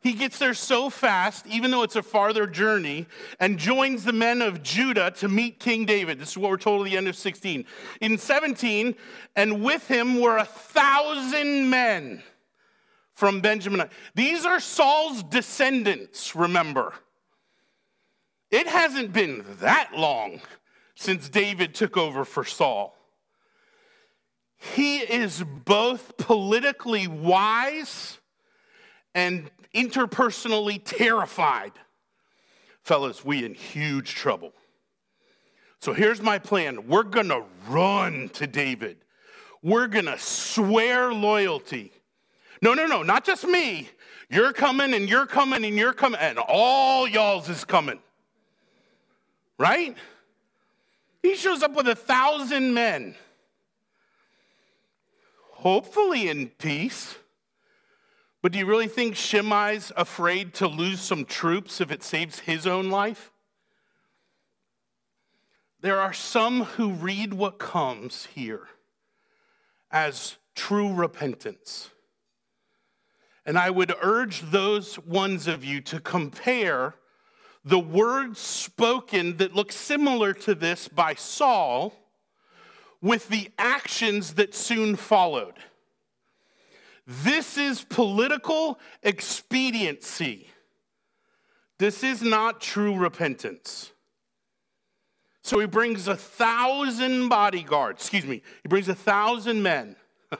[0.00, 3.06] He gets there so fast, even though it's a farther journey,
[3.40, 6.20] and joins the men of Judah to meet King David.
[6.20, 7.64] This is what we're told at the end of 16.
[8.02, 8.94] In 17,
[9.34, 12.22] and with him were a thousand men
[13.14, 13.88] from Benjamin.
[14.14, 16.92] These are Saul's descendants, remember.
[18.50, 20.40] It hasn't been that long
[20.94, 22.96] since David took over for Saul.
[24.56, 28.18] He is both politically wise
[29.14, 31.72] and interpersonally terrified.
[32.82, 34.52] Fellas, we in huge trouble.
[35.80, 36.86] So here's my plan.
[36.88, 38.98] We're going to run to David.
[39.62, 41.92] We're going to swear loyalty.
[42.62, 43.88] No, no, no, not just me.
[44.30, 47.98] You're coming and you're coming and you're coming and all y'all's is coming.
[49.58, 49.96] Right?
[51.22, 53.16] He shows up with a thousand men,
[55.52, 57.16] hopefully in peace.
[58.42, 62.66] But do you really think Shimei's afraid to lose some troops if it saves his
[62.66, 63.32] own life?
[65.80, 68.68] There are some who read what comes here
[69.90, 71.90] as true repentance.
[73.44, 76.94] And I would urge those ones of you to compare
[77.66, 81.92] the words spoken that look similar to this by Saul
[83.02, 85.54] with the actions that soon followed.
[87.08, 90.48] This is political expediency.
[91.78, 93.90] This is not true repentance.
[95.42, 99.96] So he brings a thousand bodyguards, excuse me, he brings a thousand men.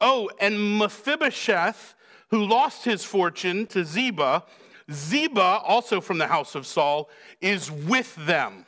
[0.00, 1.94] oh, and Mephibosheth,
[2.28, 4.44] who lost his fortune to Ziba,
[4.92, 7.08] Ziba, also from the house of Saul,
[7.40, 8.66] is with them.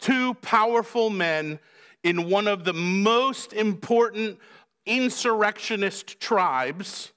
[0.00, 1.58] Two powerful men
[2.02, 4.38] in one of the most important
[4.84, 7.12] insurrectionist tribes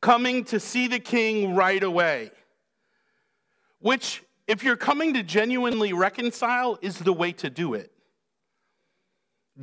[0.00, 2.30] coming to see the king right away.
[3.78, 7.92] Which, if you're coming to genuinely reconcile, is the way to do it.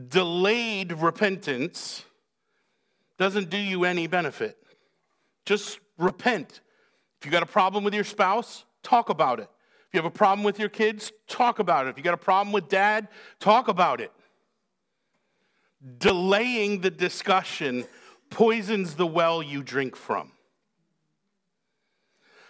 [0.07, 2.05] Delayed repentance
[3.17, 4.57] doesn't do you any benefit.
[5.45, 6.61] Just repent.
[7.23, 9.49] If you got a problem with your spouse, talk about it.
[9.87, 11.91] If you have a problem with your kids, talk about it.
[11.91, 13.07] If you got a problem with dad,
[13.39, 14.11] talk about it
[15.99, 17.85] delaying the discussion
[18.29, 20.33] poisons the well you drink from.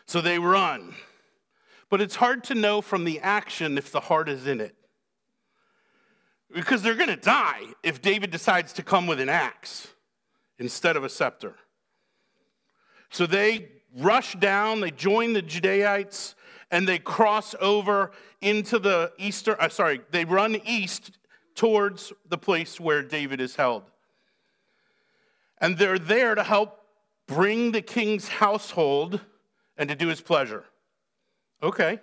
[0.08, 0.96] So they run.
[1.92, 4.76] But it's hard to know from the action if the heart is in it.
[6.52, 9.88] Because they're going to die if David decides to come with an axe
[10.58, 11.58] instead of a scepter.
[13.12, 16.36] So they rush down, they join the Judaites,
[16.72, 21.12] and they cross over into the eastern, uh, sorry, they run east
[21.56, 23.84] towards the place where David is held.
[25.62, 26.80] And they're there to help
[27.28, 29.22] bring the king's household
[29.78, 30.66] and to do his pleasure.
[31.62, 32.00] Okay.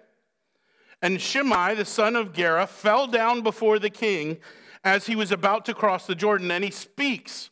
[1.03, 4.39] And Shimei, the son of Gera, fell down before the king
[4.85, 7.51] as he was about to cross the Jordan, and he speaks,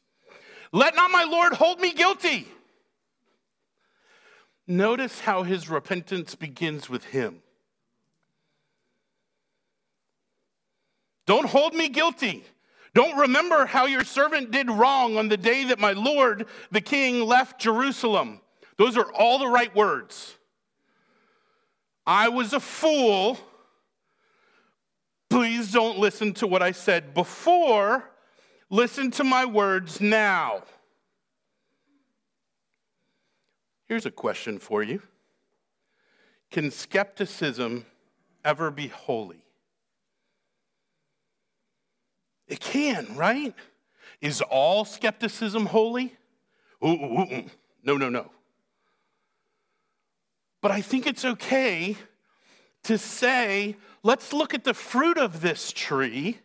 [0.72, 2.48] Let not my Lord hold me guilty.
[4.70, 7.40] Notice how his repentance begins with him.
[11.24, 12.44] Don't hold me guilty.
[12.94, 17.22] Don't remember how your servant did wrong on the day that my Lord, the king,
[17.22, 18.40] left Jerusalem.
[18.76, 20.36] Those are all the right words.
[22.06, 23.38] I was a fool.
[25.30, 28.04] Please don't listen to what I said before.
[28.70, 30.62] Listen to my words now.
[33.88, 35.02] Here's a question for you
[36.50, 37.86] Can skepticism
[38.44, 39.42] ever be holy?
[42.46, 43.54] It can, right?
[44.20, 46.16] Is all skepticism holy?
[46.84, 47.44] Ooh, ooh, ooh.
[47.82, 48.30] No, no, no.
[50.60, 51.96] But I think it's okay
[52.84, 56.38] to say, let's look at the fruit of this tree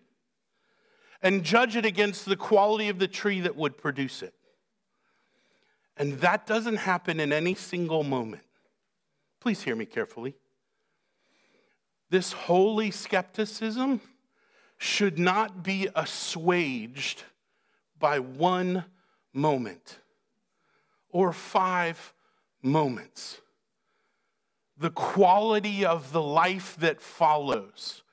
[1.22, 4.34] and judge it against the quality of the tree that would produce it.
[5.98, 8.44] And that doesn't happen in any single moment.
[9.40, 10.36] Please hear me carefully.
[12.10, 14.02] This holy skepticism
[14.78, 17.24] should not be assuaged
[18.00, 18.86] by one
[19.34, 20.00] moment
[21.10, 22.14] or five
[22.62, 23.40] moments.
[24.78, 28.04] The quality of the life that follows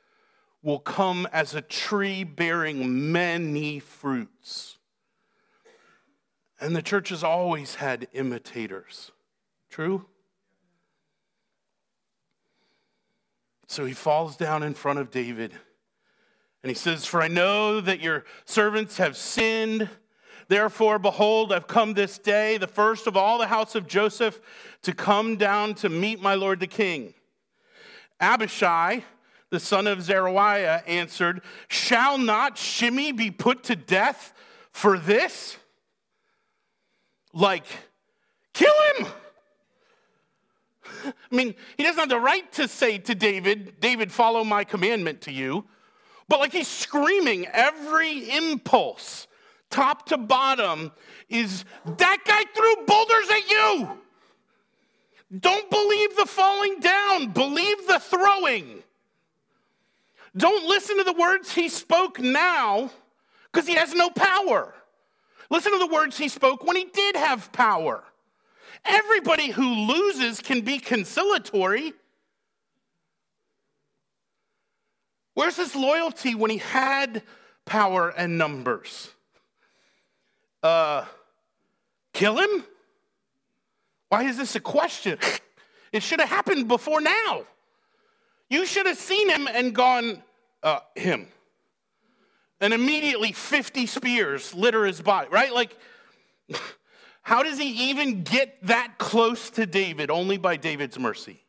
[0.62, 4.78] will come as a tree bearing many fruits.
[6.60, 9.12] And the church has always had imitators.
[9.70, 10.04] True?
[13.66, 15.52] So he falls down in front of David
[16.62, 19.88] and he says, For I know that your servants have sinned.
[20.48, 24.40] Therefore, behold, I've come this day, the first of all the house of Joseph,
[24.82, 27.14] to come down to meet my lord the king.
[28.20, 29.04] Abishai,
[29.48, 34.34] the son of Zeruiah, answered, Shall not Shimei be put to death
[34.72, 35.56] for this?
[37.32, 37.64] Like,
[38.52, 39.06] kill him!
[41.04, 45.22] I mean, he doesn't have the right to say to David, David, follow my commandment
[45.22, 45.64] to you.
[46.28, 49.26] But like he's screaming, every impulse,
[49.70, 50.92] top to bottom,
[51.28, 53.98] is that guy threw boulders at you.
[55.38, 58.82] Don't believe the falling down, believe the throwing.
[60.36, 62.90] Don't listen to the words he spoke now
[63.50, 64.74] because he has no power.
[65.50, 68.04] Listen to the words he spoke when he did have power.
[68.84, 71.92] Everybody who loses can be conciliatory.
[75.34, 77.22] Where's his loyalty when he had
[77.64, 79.10] power and numbers?
[80.62, 81.04] Uh,
[82.12, 82.64] kill him?
[84.08, 85.18] Why is this a question?
[85.92, 87.42] It should have happened before now.
[88.48, 90.22] You should have seen him and gone,
[90.62, 91.26] uh, him.
[92.60, 95.52] And immediately 50 spears litter his body, right?
[95.52, 95.76] Like,
[97.22, 100.10] how does he even get that close to David?
[100.10, 101.42] Only by David's mercy.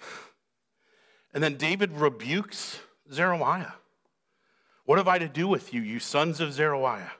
[1.32, 2.78] And then David rebukes
[3.12, 3.74] Zeruiah.
[4.84, 7.10] What have I to do with you, you sons of Zeruiah?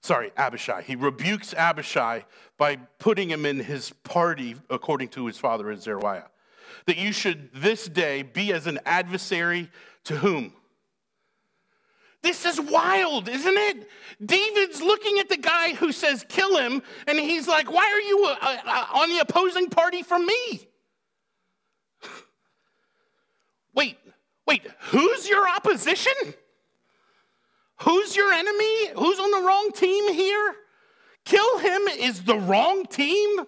[0.00, 0.82] Sorry, Abishai.
[0.82, 2.24] He rebukes Abishai
[2.56, 6.30] by putting him in his party according to his father in Zeruiah.
[6.86, 9.70] That you should this day be as an adversary
[10.04, 10.52] to whom?
[12.22, 13.88] This is wild, isn't it?
[14.24, 18.24] David's looking at the guy who says, kill him, and he's like, why are you
[18.24, 20.68] uh, uh, on the opposing party from me?
[23.74, 23.96] wait,
[24.46, 26.34] wait, who's your opposition?
[27.82, 28.88] Who's your enemy?
[28.96, 30.54] Who's on the wrong team here?
[31.24, 33.46] Kill him is the wrong team?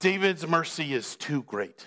[0.00, 1.86] David's mercy is too great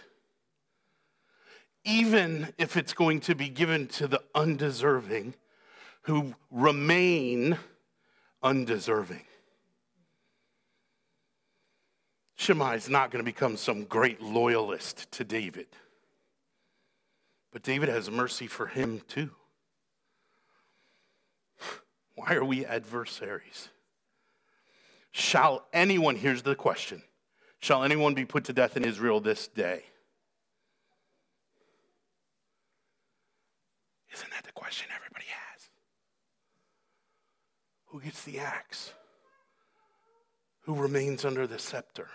[1.83, 5.33] even if it's going to be given to the undeserving
[6.03, 7.57] who remain
[8.43, 9.23] undeserving.
[12.35, 15.67] Shimei is not going to become some great loyalist to David.
[17.51, 19.31] But David has mercy for him too.
[22.15, 23.69] Why are we adversaries?
[25.11, 27.03] Shall anyone, here's the question,
[27.61, 29.83] shall anyone be put to death in Israel this day?
[34.13, 35.69] Isn't that the question everybody has?
[37.85, 38.93] Who gets the axe?
[40.63, 42.09] Who remains under the scepter?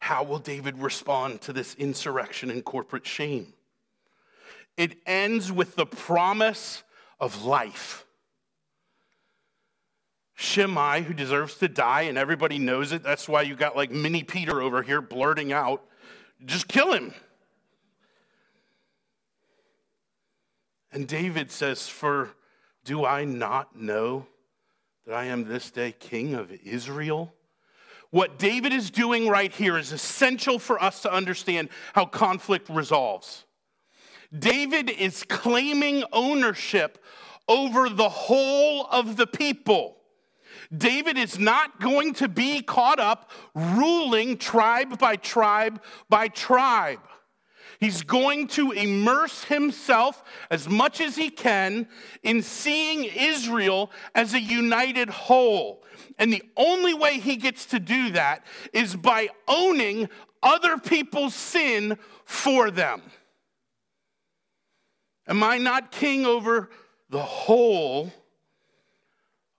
[0.00, 3.52] How will David respond to this insurrection and corporate shame?
[4.76, 6.82] It ends with the promise
[7.20, 8.04] of life.
[10.40, 13.02] Shimei, who deserves to die, and everybody knows it.
[13.02, 15.84] That's why you got like mini Peter over here blurting out,
[16.46, 17.12] just kill him.
[20.92, 22.30] And David says, For
[22.84, 24.26] do I not know
[25.06, 27.34] that I am this day king of Israel?
[28.08, 33.44] What David is doing right here is essential for us to understand how conflict resolves.
[34.36, 37.04] David is claiming ownership
[37.46, 39.99] over the whole of the people.
[40.76, 47.00] David is not going to be caught up ruling tribe by tribe by tribe.
[47.80, 51.88] He's going to immerse himself as much as he can
[52.22, 55.82] in seeing Israel as a united whole.
[56.18, 58.44] And the only way he gets to do that
[58.74, 60.10] is by owning
[60.42, 63.02] other people's sin for them.
[65.26, 66.70] Am I not king over
[67.08, 68.12] the whole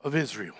[0.01, 0.55] of Israel?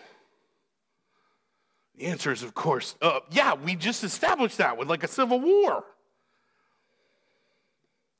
[1.97, 5.39] The answer is, of course, uh, yeah, we just established that with like a civil
[5.39, 5.83] war.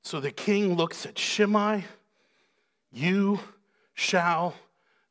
[0.04, 1.86] So the king looks at Shimei.
[2.92, 3.40] You
[3.94, 4.56] shall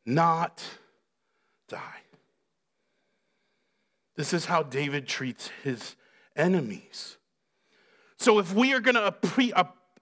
[0.04, 0.62] not
[1.68, 2.00] die.
[4.16, 5.96] This is how David treats his
[6.36, 7.16] enemies.
[8.18, 9.14] So, if we are going to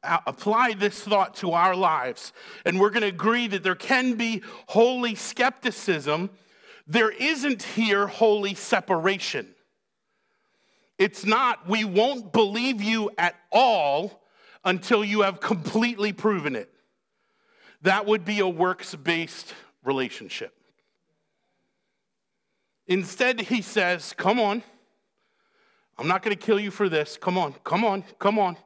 [0.03, 2.33] apply this thought to our lives
[2.65, 6.31] and we're going to agree that there can be holy skepticism,
[6.89, 9.55] there isn't here holy separation.
[10.99, 14.25] It's not, we won't believe you at all
[14.65, 16.73] until you have completely proven it.
[17.83, 20.53] That would be a works based relationship.
[22.89, 24.63] Instead, he says, Come on.
[25.99, 27.19] I'm not going to kill you for this.
[27.21, 28.57] Come on, come on, come on,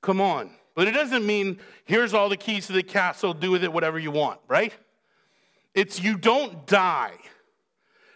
[0.00, 0.50] come on.
[0.74, 3.98] But it doesn't mean here's all the keys to the castle, do with it whatever
[3.98, 4.72] you want, right?
[5.74, 7.12] It's you don't die.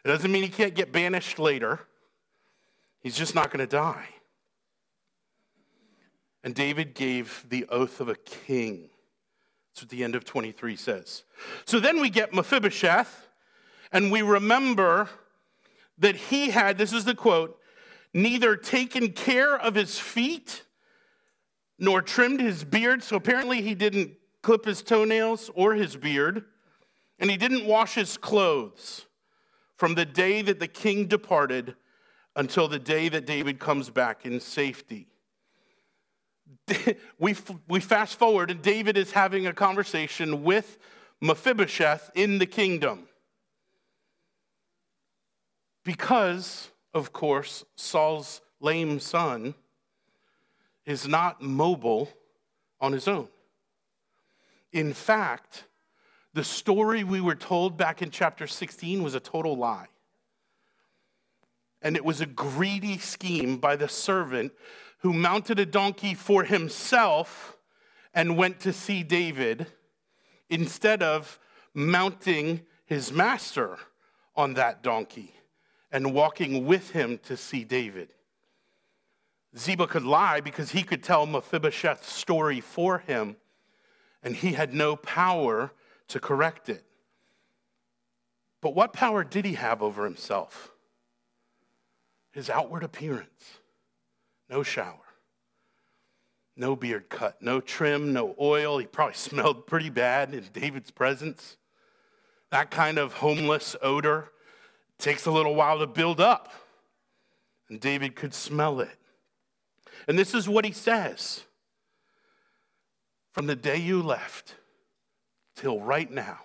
[0.08, 1.80] It doesn't mean he can't get banished later.
[3.02, 4.08] He's just not going to die.
[6.42, 8.88] And David gave the oath of a king.
[9.68, 11.24] That's what the end of 23 says.
[11.66, 13.28] So then we get Mephibosheth,
[13.92, 15.10] and we remember
[15.98, 17.60] that he had, this is the quote,
[18.14, 20.62] neither taken care of his feet
[21.78, 23.02] nor trimmed his beard.
[23.02, 26.46] So apparently he didn't clip his toenails or his beard,
[27.18, 29.04] and he didn't wash his clothes
[29.78, 31.76] from the day that the king departed
[32.36, 35.06] until the day that David comes back in safety.
[37.18, 37.34] We,
[37.68, 40.78] we fast forward, and David is having a conversation with
[41.20, 43.08] Mephibosheth in the kingdom.
[45.84, 49.54] Because, of course, Saul's lame son
[50.86, 52.08] is not mobile
[52.80, 53.28] on his own.
[54.72, 55.64] In fact,
[56.34, 59.88] the story we were told back in chapter 16 was a total lie.
[61.80, 64.52] And it was a greedy scheme by the servant
[64.98, 67.56] who mounted a donkey for himself
[68.12, 69.66] and went to see David
[70.50, 71.38] instead of
[71.72, 73.78] mounting his master
[74.34, 75.34] on that donkey
[75.90, 78.12] and walking with him to see David.
[79.56, 83.36] Ziba could lie because he could tell Mephibosheth's story for him,
[84.22, 85.72] and he had no power
[86.08, 86.84] to correct it.
[88.60, 90.72] But what power did he have over himself?
[92.32, 93.58] His outward appearance
[94.50, 94.96] no shower,
[96.56, 98.78] no beard cut, no trim, no oil.
[98.78, 101.56] He probably smelled pretty bad in David's presence.
[102.50, 104.30] That kind of homeless odor
[104.98, 106.50] takes a little while to build up,
[107.68, 108.96] and David could smell it.
[110.06, 111.42] And this is what he says
[113.32, 114.54] From the day you left
[115.58, 116.38] till right now,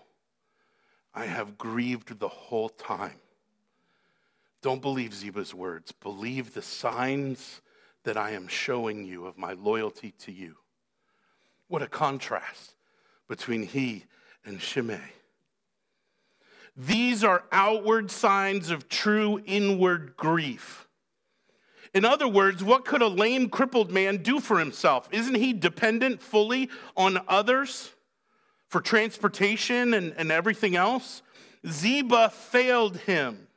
[1.13, 3.19] I have grieved the whole time.
[4.61, 5.91] Don't believe Ziba's words.
[5.91, 7.61] Believe the signs
[8.03, 10.55] that I am showing you of my loyalty to you.
[11.67, 12.75] What a contrast
[13.27, 14.05] between he
[14.45, 14.99] and Shimei.
[16.75, 20.87] These are outward signs of true inward grief.
[21.93, 25.07] In other words, what could a lame, crippled man do for himself?
[25.11, 27.92] Isn't he dependent fully on others
[28.73, 31.21] for transportation and, and everything else?
[31.67, 33.47] Ziba failed him.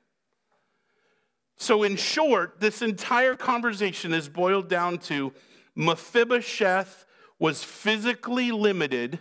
[1.57, 5.33] So, in short, this entire conversation is boiled down to
[5.75, 7.07] Mephibosheth
[7.39, 9.19] was physically limited,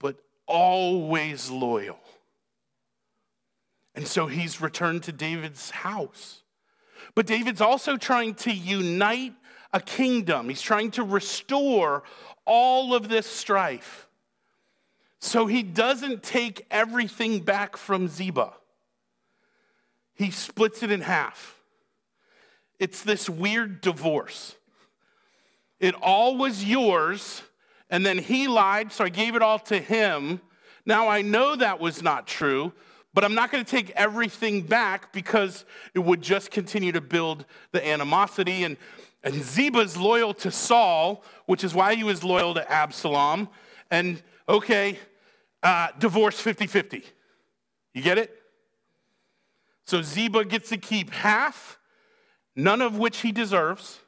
[0.00, 0.16] but
[0.46, 2.00] always loyal.
[3.94, 6.42] And so he's returned to David's house.
[7.14, 9.34] But David's also trying to unite
[9.74, 12.04] a kingdom, he's trying to restore
[12.46, 14.08] all of this strife.
[15.24, 18.52] So he doesn't take everything back from Ziba
[20.14, 21.60] he splits it in half.
[22.78, 24.56] It's this weird divorce.
[25.80, 27.42] It all was yours,
[27.90, 30.40] and then he lied, so I gave it all to him.
[30.86, 32.72] Now I know that was not true,
[33.12, 35.64] but I'm not going to take everything back because
[35.94, 38.64] it would just continue to build the animosity.
[38.64, 38.76] And,
[39.22, 43.48] and Ziba's loyal to Saul, which is why he was loyal to Absalom.
[43.90, 44.98] And okay,
[45.64, 47.02] uh, divorce 50 50.
[47.94, 48.42] You get it?
[49.86, 51.78] So Ziba gets to keep half,
[52.54, 53.98] none of which he deserves,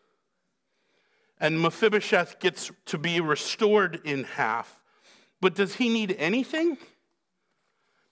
[1.41, 4.81] and Mephibosheth gets to be restored in half.
[5.41, 6.79] But does he need anything?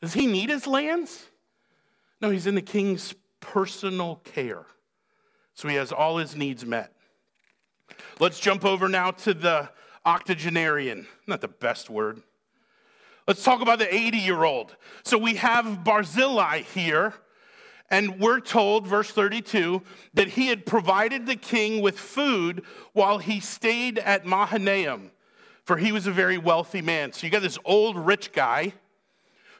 [0.02, 1.26] Does he need his lands?
[2.20, 4.66] No, he's in the king's personal care.
[5.54, 6.92] So he has all his needs met.
[8.20, 9.70] Let's jump over now to the
[10.04, 11.06] octogenarian.
[11.26, 12.22] Not the best word.
[13.26, 14.76] Let's talk about the 80 year old.
[15.02, 17.14] So we have Barzillai here
[17.90, 19.82] and we're told, verse 32,
[20.14, 25.10] that he had provided the king with food while he stayed at Mahanaim.
[25.62, 27.12] for he was a very wealthy man.
[27.12, 28.74] So you got this old rich guy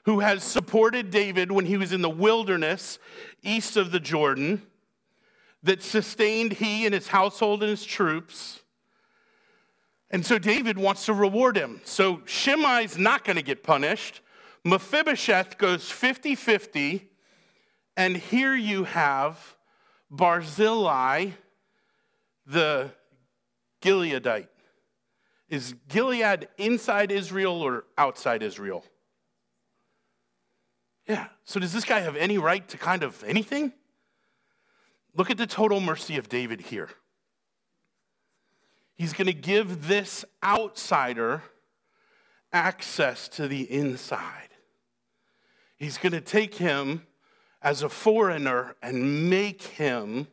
[0.02, 2.98] who has supported David when he was in the wilderness
[3.42, 4.62] east of the Jordan,
[5.62, 8.63] that sustained he and his household and his troops.
[10.10, 11.80] And so David wants to reward him.
[11.84, 14.20] So Shimei's not going to get punished.
[14.64, 17.10] Mephibosheth goes 50 50.
[17.96, 19.56] And here you have
[20.10, 21.30] Barzillai,
[22.46, 22.90] the
[23.82, 24.48] Gileadite.
[25.48, 28.84] Is Gilead inside Israel or outside Israel?
[31.06, 31.28] Yeah.
[31.44, 33.72] So does this guy have any right to kind of anything?
[35.14, 36.88] Look at the total mercy of David here.
[38.94, 41.42] He's going to give this outsider
[42.52, 44.50] access to the inside.
[45.76, 47.06] He's going to take him
[47.60, 50.28] as a foreigner and make him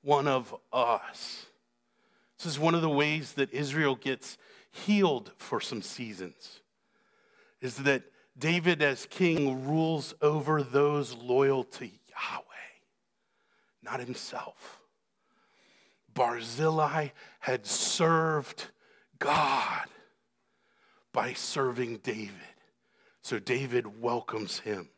[0.00, 1.46] one of us.
[2.38, 4.38] This is one of the ways that Israel gets
[4.70, 6.60] healed for some seasons,
[7.60, 8.02] is that
[8.38, 12.42] David, as king, rules over those loyal to Yahweh,
[13.82, 14.75] not himself.
[16.16, 17.10] Barzillai
[17.40, 18.70] had served
[19.20, 19.86] God
[21.12, 22.32] by serving David.
[23.22, 24.88] So David welcomes him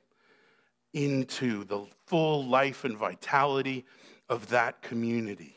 [0.94, 3.84] into the full life and vitality
[4.28, 5.56] of that community.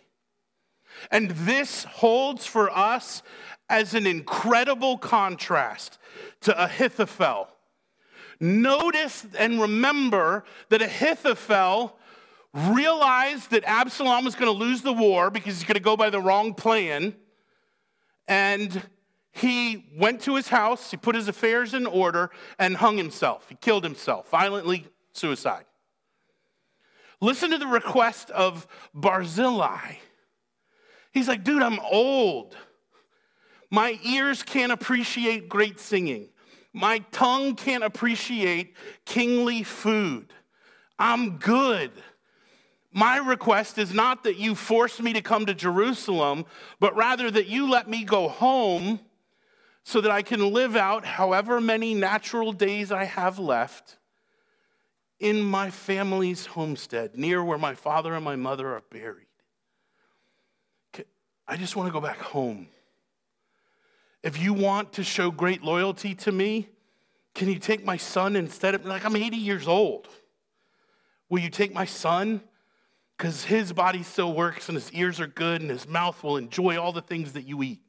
[1.12, 3.22] And this holds for us
[3.70, 6.00] as an incredible contrast
[6.42, 7.48] to Ahithophel.
[8.40, 11.96] Notice and remember that Ahithophel
[12.54, 16.10] realized that Absalom was going to lose the war because he's going to go by
[16.10, 17.16] the wrong plan.
[18.28, 18.82] And
[19.32, 23.46] he went to his house, he put his affairs in order, and hung himself.
[23.48, 25.66] He killed himself, violently suicide.
[27.22, 29.96] Listen to the request of Barzillai.
[31.14, 32.56] He's like, dude, I'm old.
[33.70, 36.30] My ears can't appreciate great singing.
[36.74, 38.76] My tongue can't appreciate
[39.06, 40.34] kingly food.
[40.98, 41.92] I'm good.
[42.94, 46.46] My request is not that you force me to come to Jerusalem,
[46.80, 49.00] but rather that you let me go home
[49.84, 53.98] so that I can live out however many natural days I have left
[55.20, 59.28] in my family's homestead, near where my father and my mother are buried.
[61.48, 62.68] I just want to go back home.
[64.24, 66.70] If you want to show great loyalty to me,
[67.34, 70.08] can you take my son instead of, like, I'm 80 years old.
[71.30, 72.42] Will you take my son?
[73.22, 76.82] Because his body still works and his ears are good and his mouth will enjoy
[76.82, 77.80] all the things that you eat.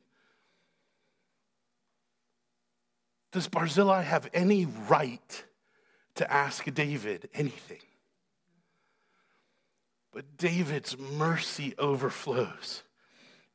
[3.33, 5.45] Does Barzillai have any right
[6.16, 7.80] to ask David anything?
[10.12, 12.83] But David's mercy overflows.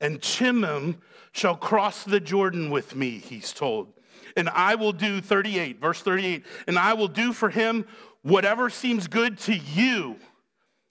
[0.01, 0.97] And Chimham
[1.31, 3.93] shall cross the Jordan with me, he's told.
[4.35, 7.85] And I will do, 38, verse 38, and I will do for him
[8.23, 10.17] whatever seems good to you.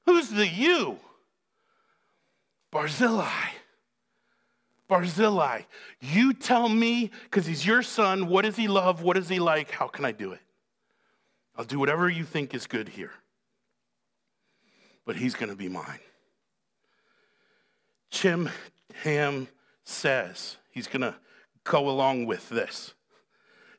[0.06, 0.98] Who's the you?
[2.70, 3.50] Barzillai.
[4.88, 5.62] Barzillai,
[6.00, 9.02] you tell me, because he's your son, what does he love?
[9.02, 9.72] What does he like?
[9.72, 10.40] How can I do it?
[11.56, 13.12] I'll do whatever you think is good here.
[15.04, 15.98] But he's going to be mine.
[18.10, 18.48] Chim
[19.02, 19.48] Ham
[19.84, 21.16] says he's going to
[21.64, 22.94] go along with this.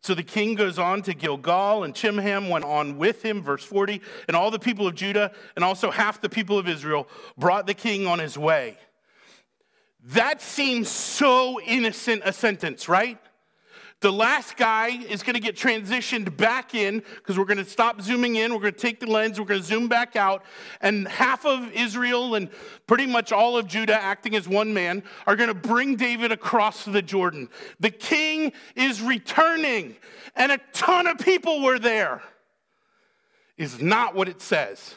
[0.08, 4.00] So the king goes on to Gilgal, and Chimham went on with him, verse 40.
[4.30, 7.74] And all the people of Judah, and also half the people of Israel, brought the
[7.74, 8.78] king on his way.
[10.02, 13.20] That seems so innocent a sentence, right?
[14.00, 18.00] The last guy is going to get transitioned back in because we're going to stop
[18.00, 18.54] zooming in.
[18.54, 20.46] We're going to take the lens, we're going to zoom back out.
[20.82, 22.50] And half of Israel and
[22.86, 26.86] pretty much all of Judah, acting as one man, are going to bring David across
[26.86, 27.50] the Jordan.
[27.80, 29.96] The king is returning,
[30.36, 32.22] and a ton of people were there.
[33.58, 34.94] Is not what it says.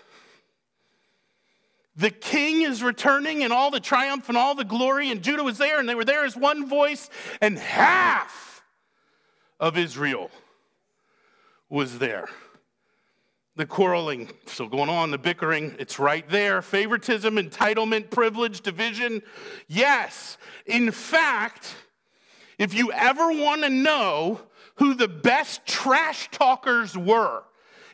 [1.97, 5.57] The king is returning, and all the triumph and all the glory, and Judah was
[5.57, 7.09] there, and they were there as one voice,
[7.41, 8.50] and half
[9.61, 10.31] of Israel
[11.69, 12.29] was there.
[13.55, 16.63] The quarreling still going on, the bickering, it's right there.
[16.63, 19.23] Favoritism, entitlement, privilege, division.
[19.69, 20.39] Yes.
[20.67, 21.77] In fact,
[22.59, 24.41] if you ever want to know
[24.77, 27.43] who the best trash talkers were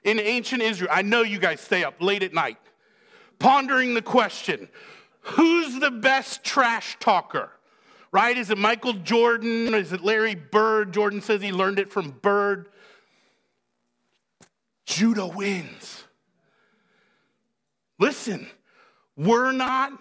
[0.05, 2.59] in ancient Israel, I know you guys stay up late at night
[3.39, 4.69] pondering the question
[5.21, 7.51] who's the best trash talker?
[8.12, 8.36] Right?
[8.36, 9.74] Is it Michael Jordan?
[9.74, 10.92] Is it Larry Bird?
[10.92, 12.68] Jordan says he learned it from Bird.
[14.84, 16.04] Judah wins.
[17.98, 18.46] Listen,
[19.16, 19.92] we're not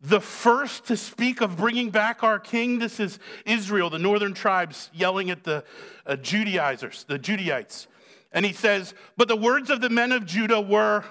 [0.00, 2.78] the first to speak of bringing back our king.
[2.78, 5.64] This is Israel, the northern tribes, yelling at the
[6.06, 7.88] uh, Judaizers, the Judaites.
[8.32, 11.04] And he says, But the words of the men of Judah were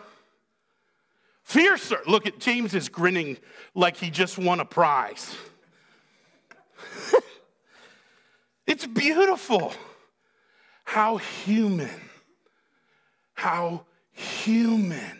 [1.43, 1.99] fiercer.
[2.07, 3.37] Look at James is grinning
[3.75, 5.35] like he just won a prize.
[8.67, 9.73] it's beautiful.
[10.83, 11.89] How human.
[13.33, 15.19] How human.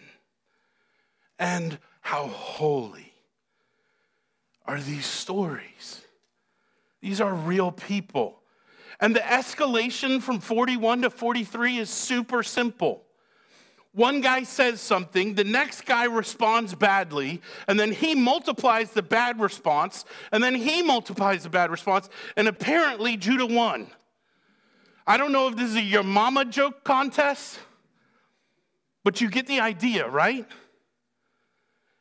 [1.39, 3.13] And how holy
[4.65, 6.01] are these stories.
[7.01, 8.41] These are real people.
[8.99, 13.06] And the escalation from 41 to 43 is super simple.
[13.97, 19.41] One guy says something, the next guy responds badly, and then he multiplies the bad
[19.41, 23.87] response, and then he multiplies the bad response, and apparently Judah won.
[25.07, 27.57] I don't know if this is a your mama joke contest,
[29.03, 30.45] but you get the idea, right?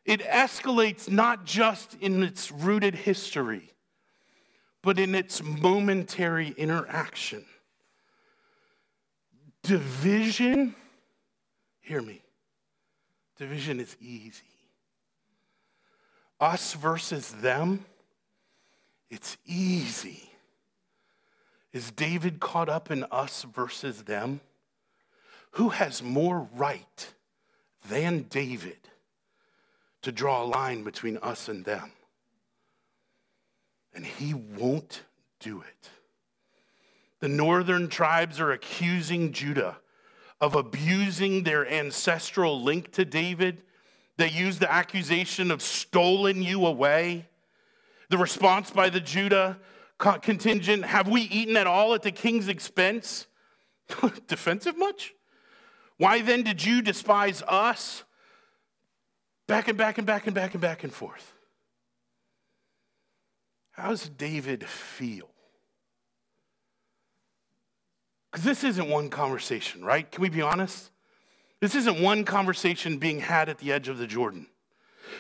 [0.05, 3.73] It escalates not just in its rooted history,
[4.83, 7.47] but in its momentary interaction.
[9.63, 10.75] Division,
[11.87, 12.23] hear me,
[13.39, 14.43] division is easy.
[16.41, 17.87] Us versus them,
[19.11, 20.31] it's easy.
[21.73, 24.41] Is David caught up in us versus them?
[25.53, 27.15] Who has more right
[27.89, 28.79] than David
[30.03, 31.93] to draw a line between us and them?
[33.97, 35.03] and he won't
[35.41, 35.91] do it.
[37.21, 39.79] The northern tribes are accusing Judah
[40.41, 43.63] of abusing their ancestral link to David.
[44.17, 47.29] They use the accusation of stolen you away.
[48.09, 49.59] The response by the Judah
[49.99, 53.27] contingent have we eaten at all at the king's expense?
[54.27, 55.15] Defensive much?
[55.97, 58.05] Why then did you despise us?
[59.47, 61.33] Back and back and back and back and back and forth.
[63.71, 65.29] How does David feel?
[68.37, 70.13] Because this isn't one conversation, right?
[70.13, 70.91] Can we be honest?
[71.63, 74.47] This isn't one conversation being had at the edge of the Jordan.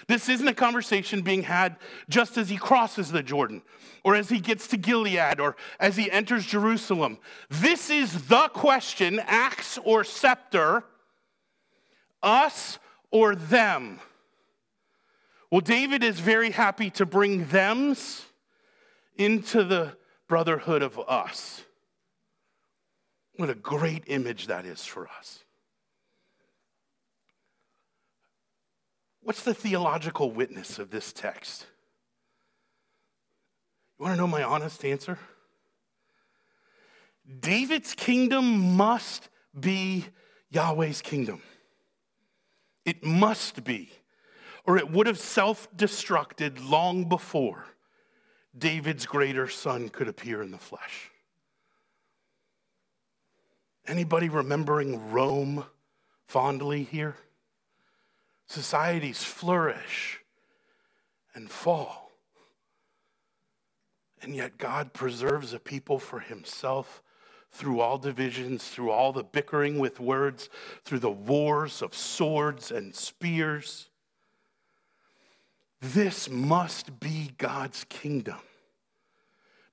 [0.07, 1.77] This isn't a conversation being had
[2.11, 3.63] just as he crosses the Jordan
[4.05, 7.17] or as he gets to Gilead or as he enters Jerusalem.
[7.49, 10.85] This is the question axe or scepter,
[12.23, 12.79] us
[13.11, 13.99] or them.
[15.51, 18.27] Well, David is very happy to bring them's
[19.17, 19.97] into the
[20.29, 21.63] brotherhood of us.
[23.37, 25.45] What a great image that is for us.
[29.21, 31.67] What's the theological witness of this text?
[33.99, 35.19] You want to know my honest answer?
[37.41, 39.29] David's kingdom must
[39.59, 40.07] be
[40.51, 41.43] Yahweh's kingdom.
[42.85, 43.91] It must be,
[44.65, 47.65] or it would have self destructed long before
[48.57, 51.11] David's greater son could appear in the flesh.
[53.87, 55.65] Anybody remembering Rome
[56.27, 57.17] fondly here?
[58.47, 60.21] Societies flourish
[61.35, 62.11] and fall.
[64.23, 67.03] And yet God preserves a people for himself
[67.53, 70.51] through all divisions, through all the bickering with words,
[70.85, 73.89] through the wars of swords and spears.
[75.81, 78.39] This must be God's kingdom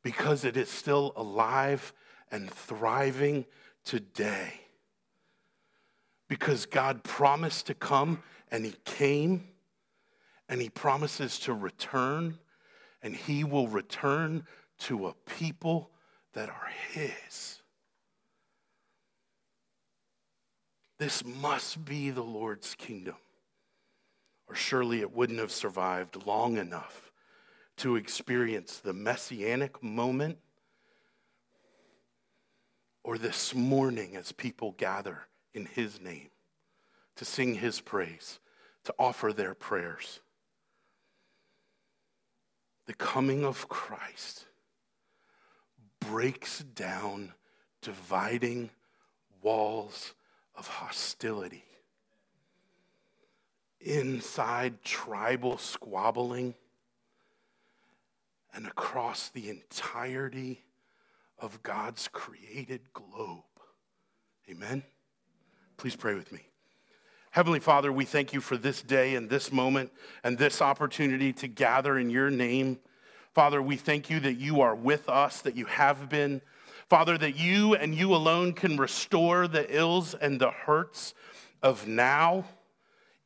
[0.03, 1.93] because it is still alive
[2.31, 3.45] and thriving
[3.83, 4.53] today.
[6.27, 9.47] Because God promised to come and He came,
[10.49, 12.37] and He promises to return,
[13.01, 14.45] and He will return
[14.79, 15.91] to a people
[16.33, 17.61] that are His.
[20.99, 23.15] This must be the Lord's kingdom,
[24.47, 27.11] or surely it wouldn't have survived long enough
[27.77, 30.37] to experience the messianic moment
[33.03, 36.29] or this morning as people gather in his name
[37.15, 38.39] to sing his praise,
[38.83, 40.19] to offer their prayers.
[42.85, 44.45] The coming of Christ
[45.99, 47.33] breaks down
[47.81, 48.71] dividing
[49.41, 50.13] walls
[50.55, 51.65] of hostility.
[53.79, 56.55] Inside tribal squabbling,
[58.53, 60.63] and across the entirety
[61.39, 63.43] of God's created globe.
[64.49, 64.83] Amen?
[65.77, 66.41] Please pray with me.
[67.31, 69.91] Heavenly Father, we thank you for this day and this moment
[70.23, 72.77] and this opportunity to gather in your name.
[73.33, 76.41] Father, we thank you that you are with us, that you have been.
[76.89, 81.15] Father, that you and you alone can restore the ills and the hurts
[81.63, 82.45] of now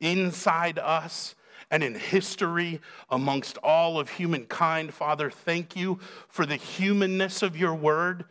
[0.00, 1.34] inside us
[1.70, 4.94] and in history amongst all of humankind.
[4.94, 5.98] Father, thank you
[6.28, 8.24] for the humanness of your word.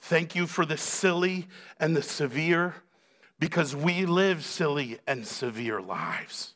[0.00, 1.48] Thank you for the silly
[1.80, 2.76] and the severe,
[3.38, 6.54] because we live silly and severe lives.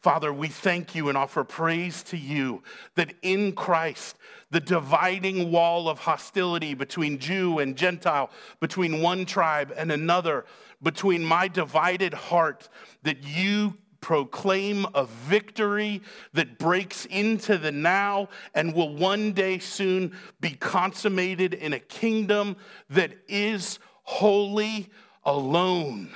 [0.00, 2.64] Father, we thank you and offer praise to you
[2.96, 4.16] that in Christ,
[4.50, 10.44] the dividing wall of hostility between Jew and Gentile, between one tribe and another,
[10.82, 12.68] between my divided heart,
[13.04, 16.02] that you proclaim a victory
[16.34, 22.56] that breaks into the now and will one day soon be consummated in a kingdom
[22.90, 24.90] that is holy
[25.24, 26.10] alone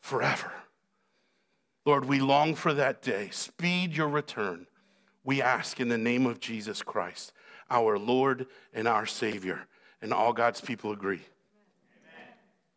[0.00, 0.52] forever.
[1.84, 3.30] Lord, we long for that day.
[3.32, 4.66] Speed your return.
[5.24, 7.32] We ask in the name of Jesus Christ,
[7.70, 9.66] our Lord and our Savior.
[10.02, 11.22] And all God's people agree.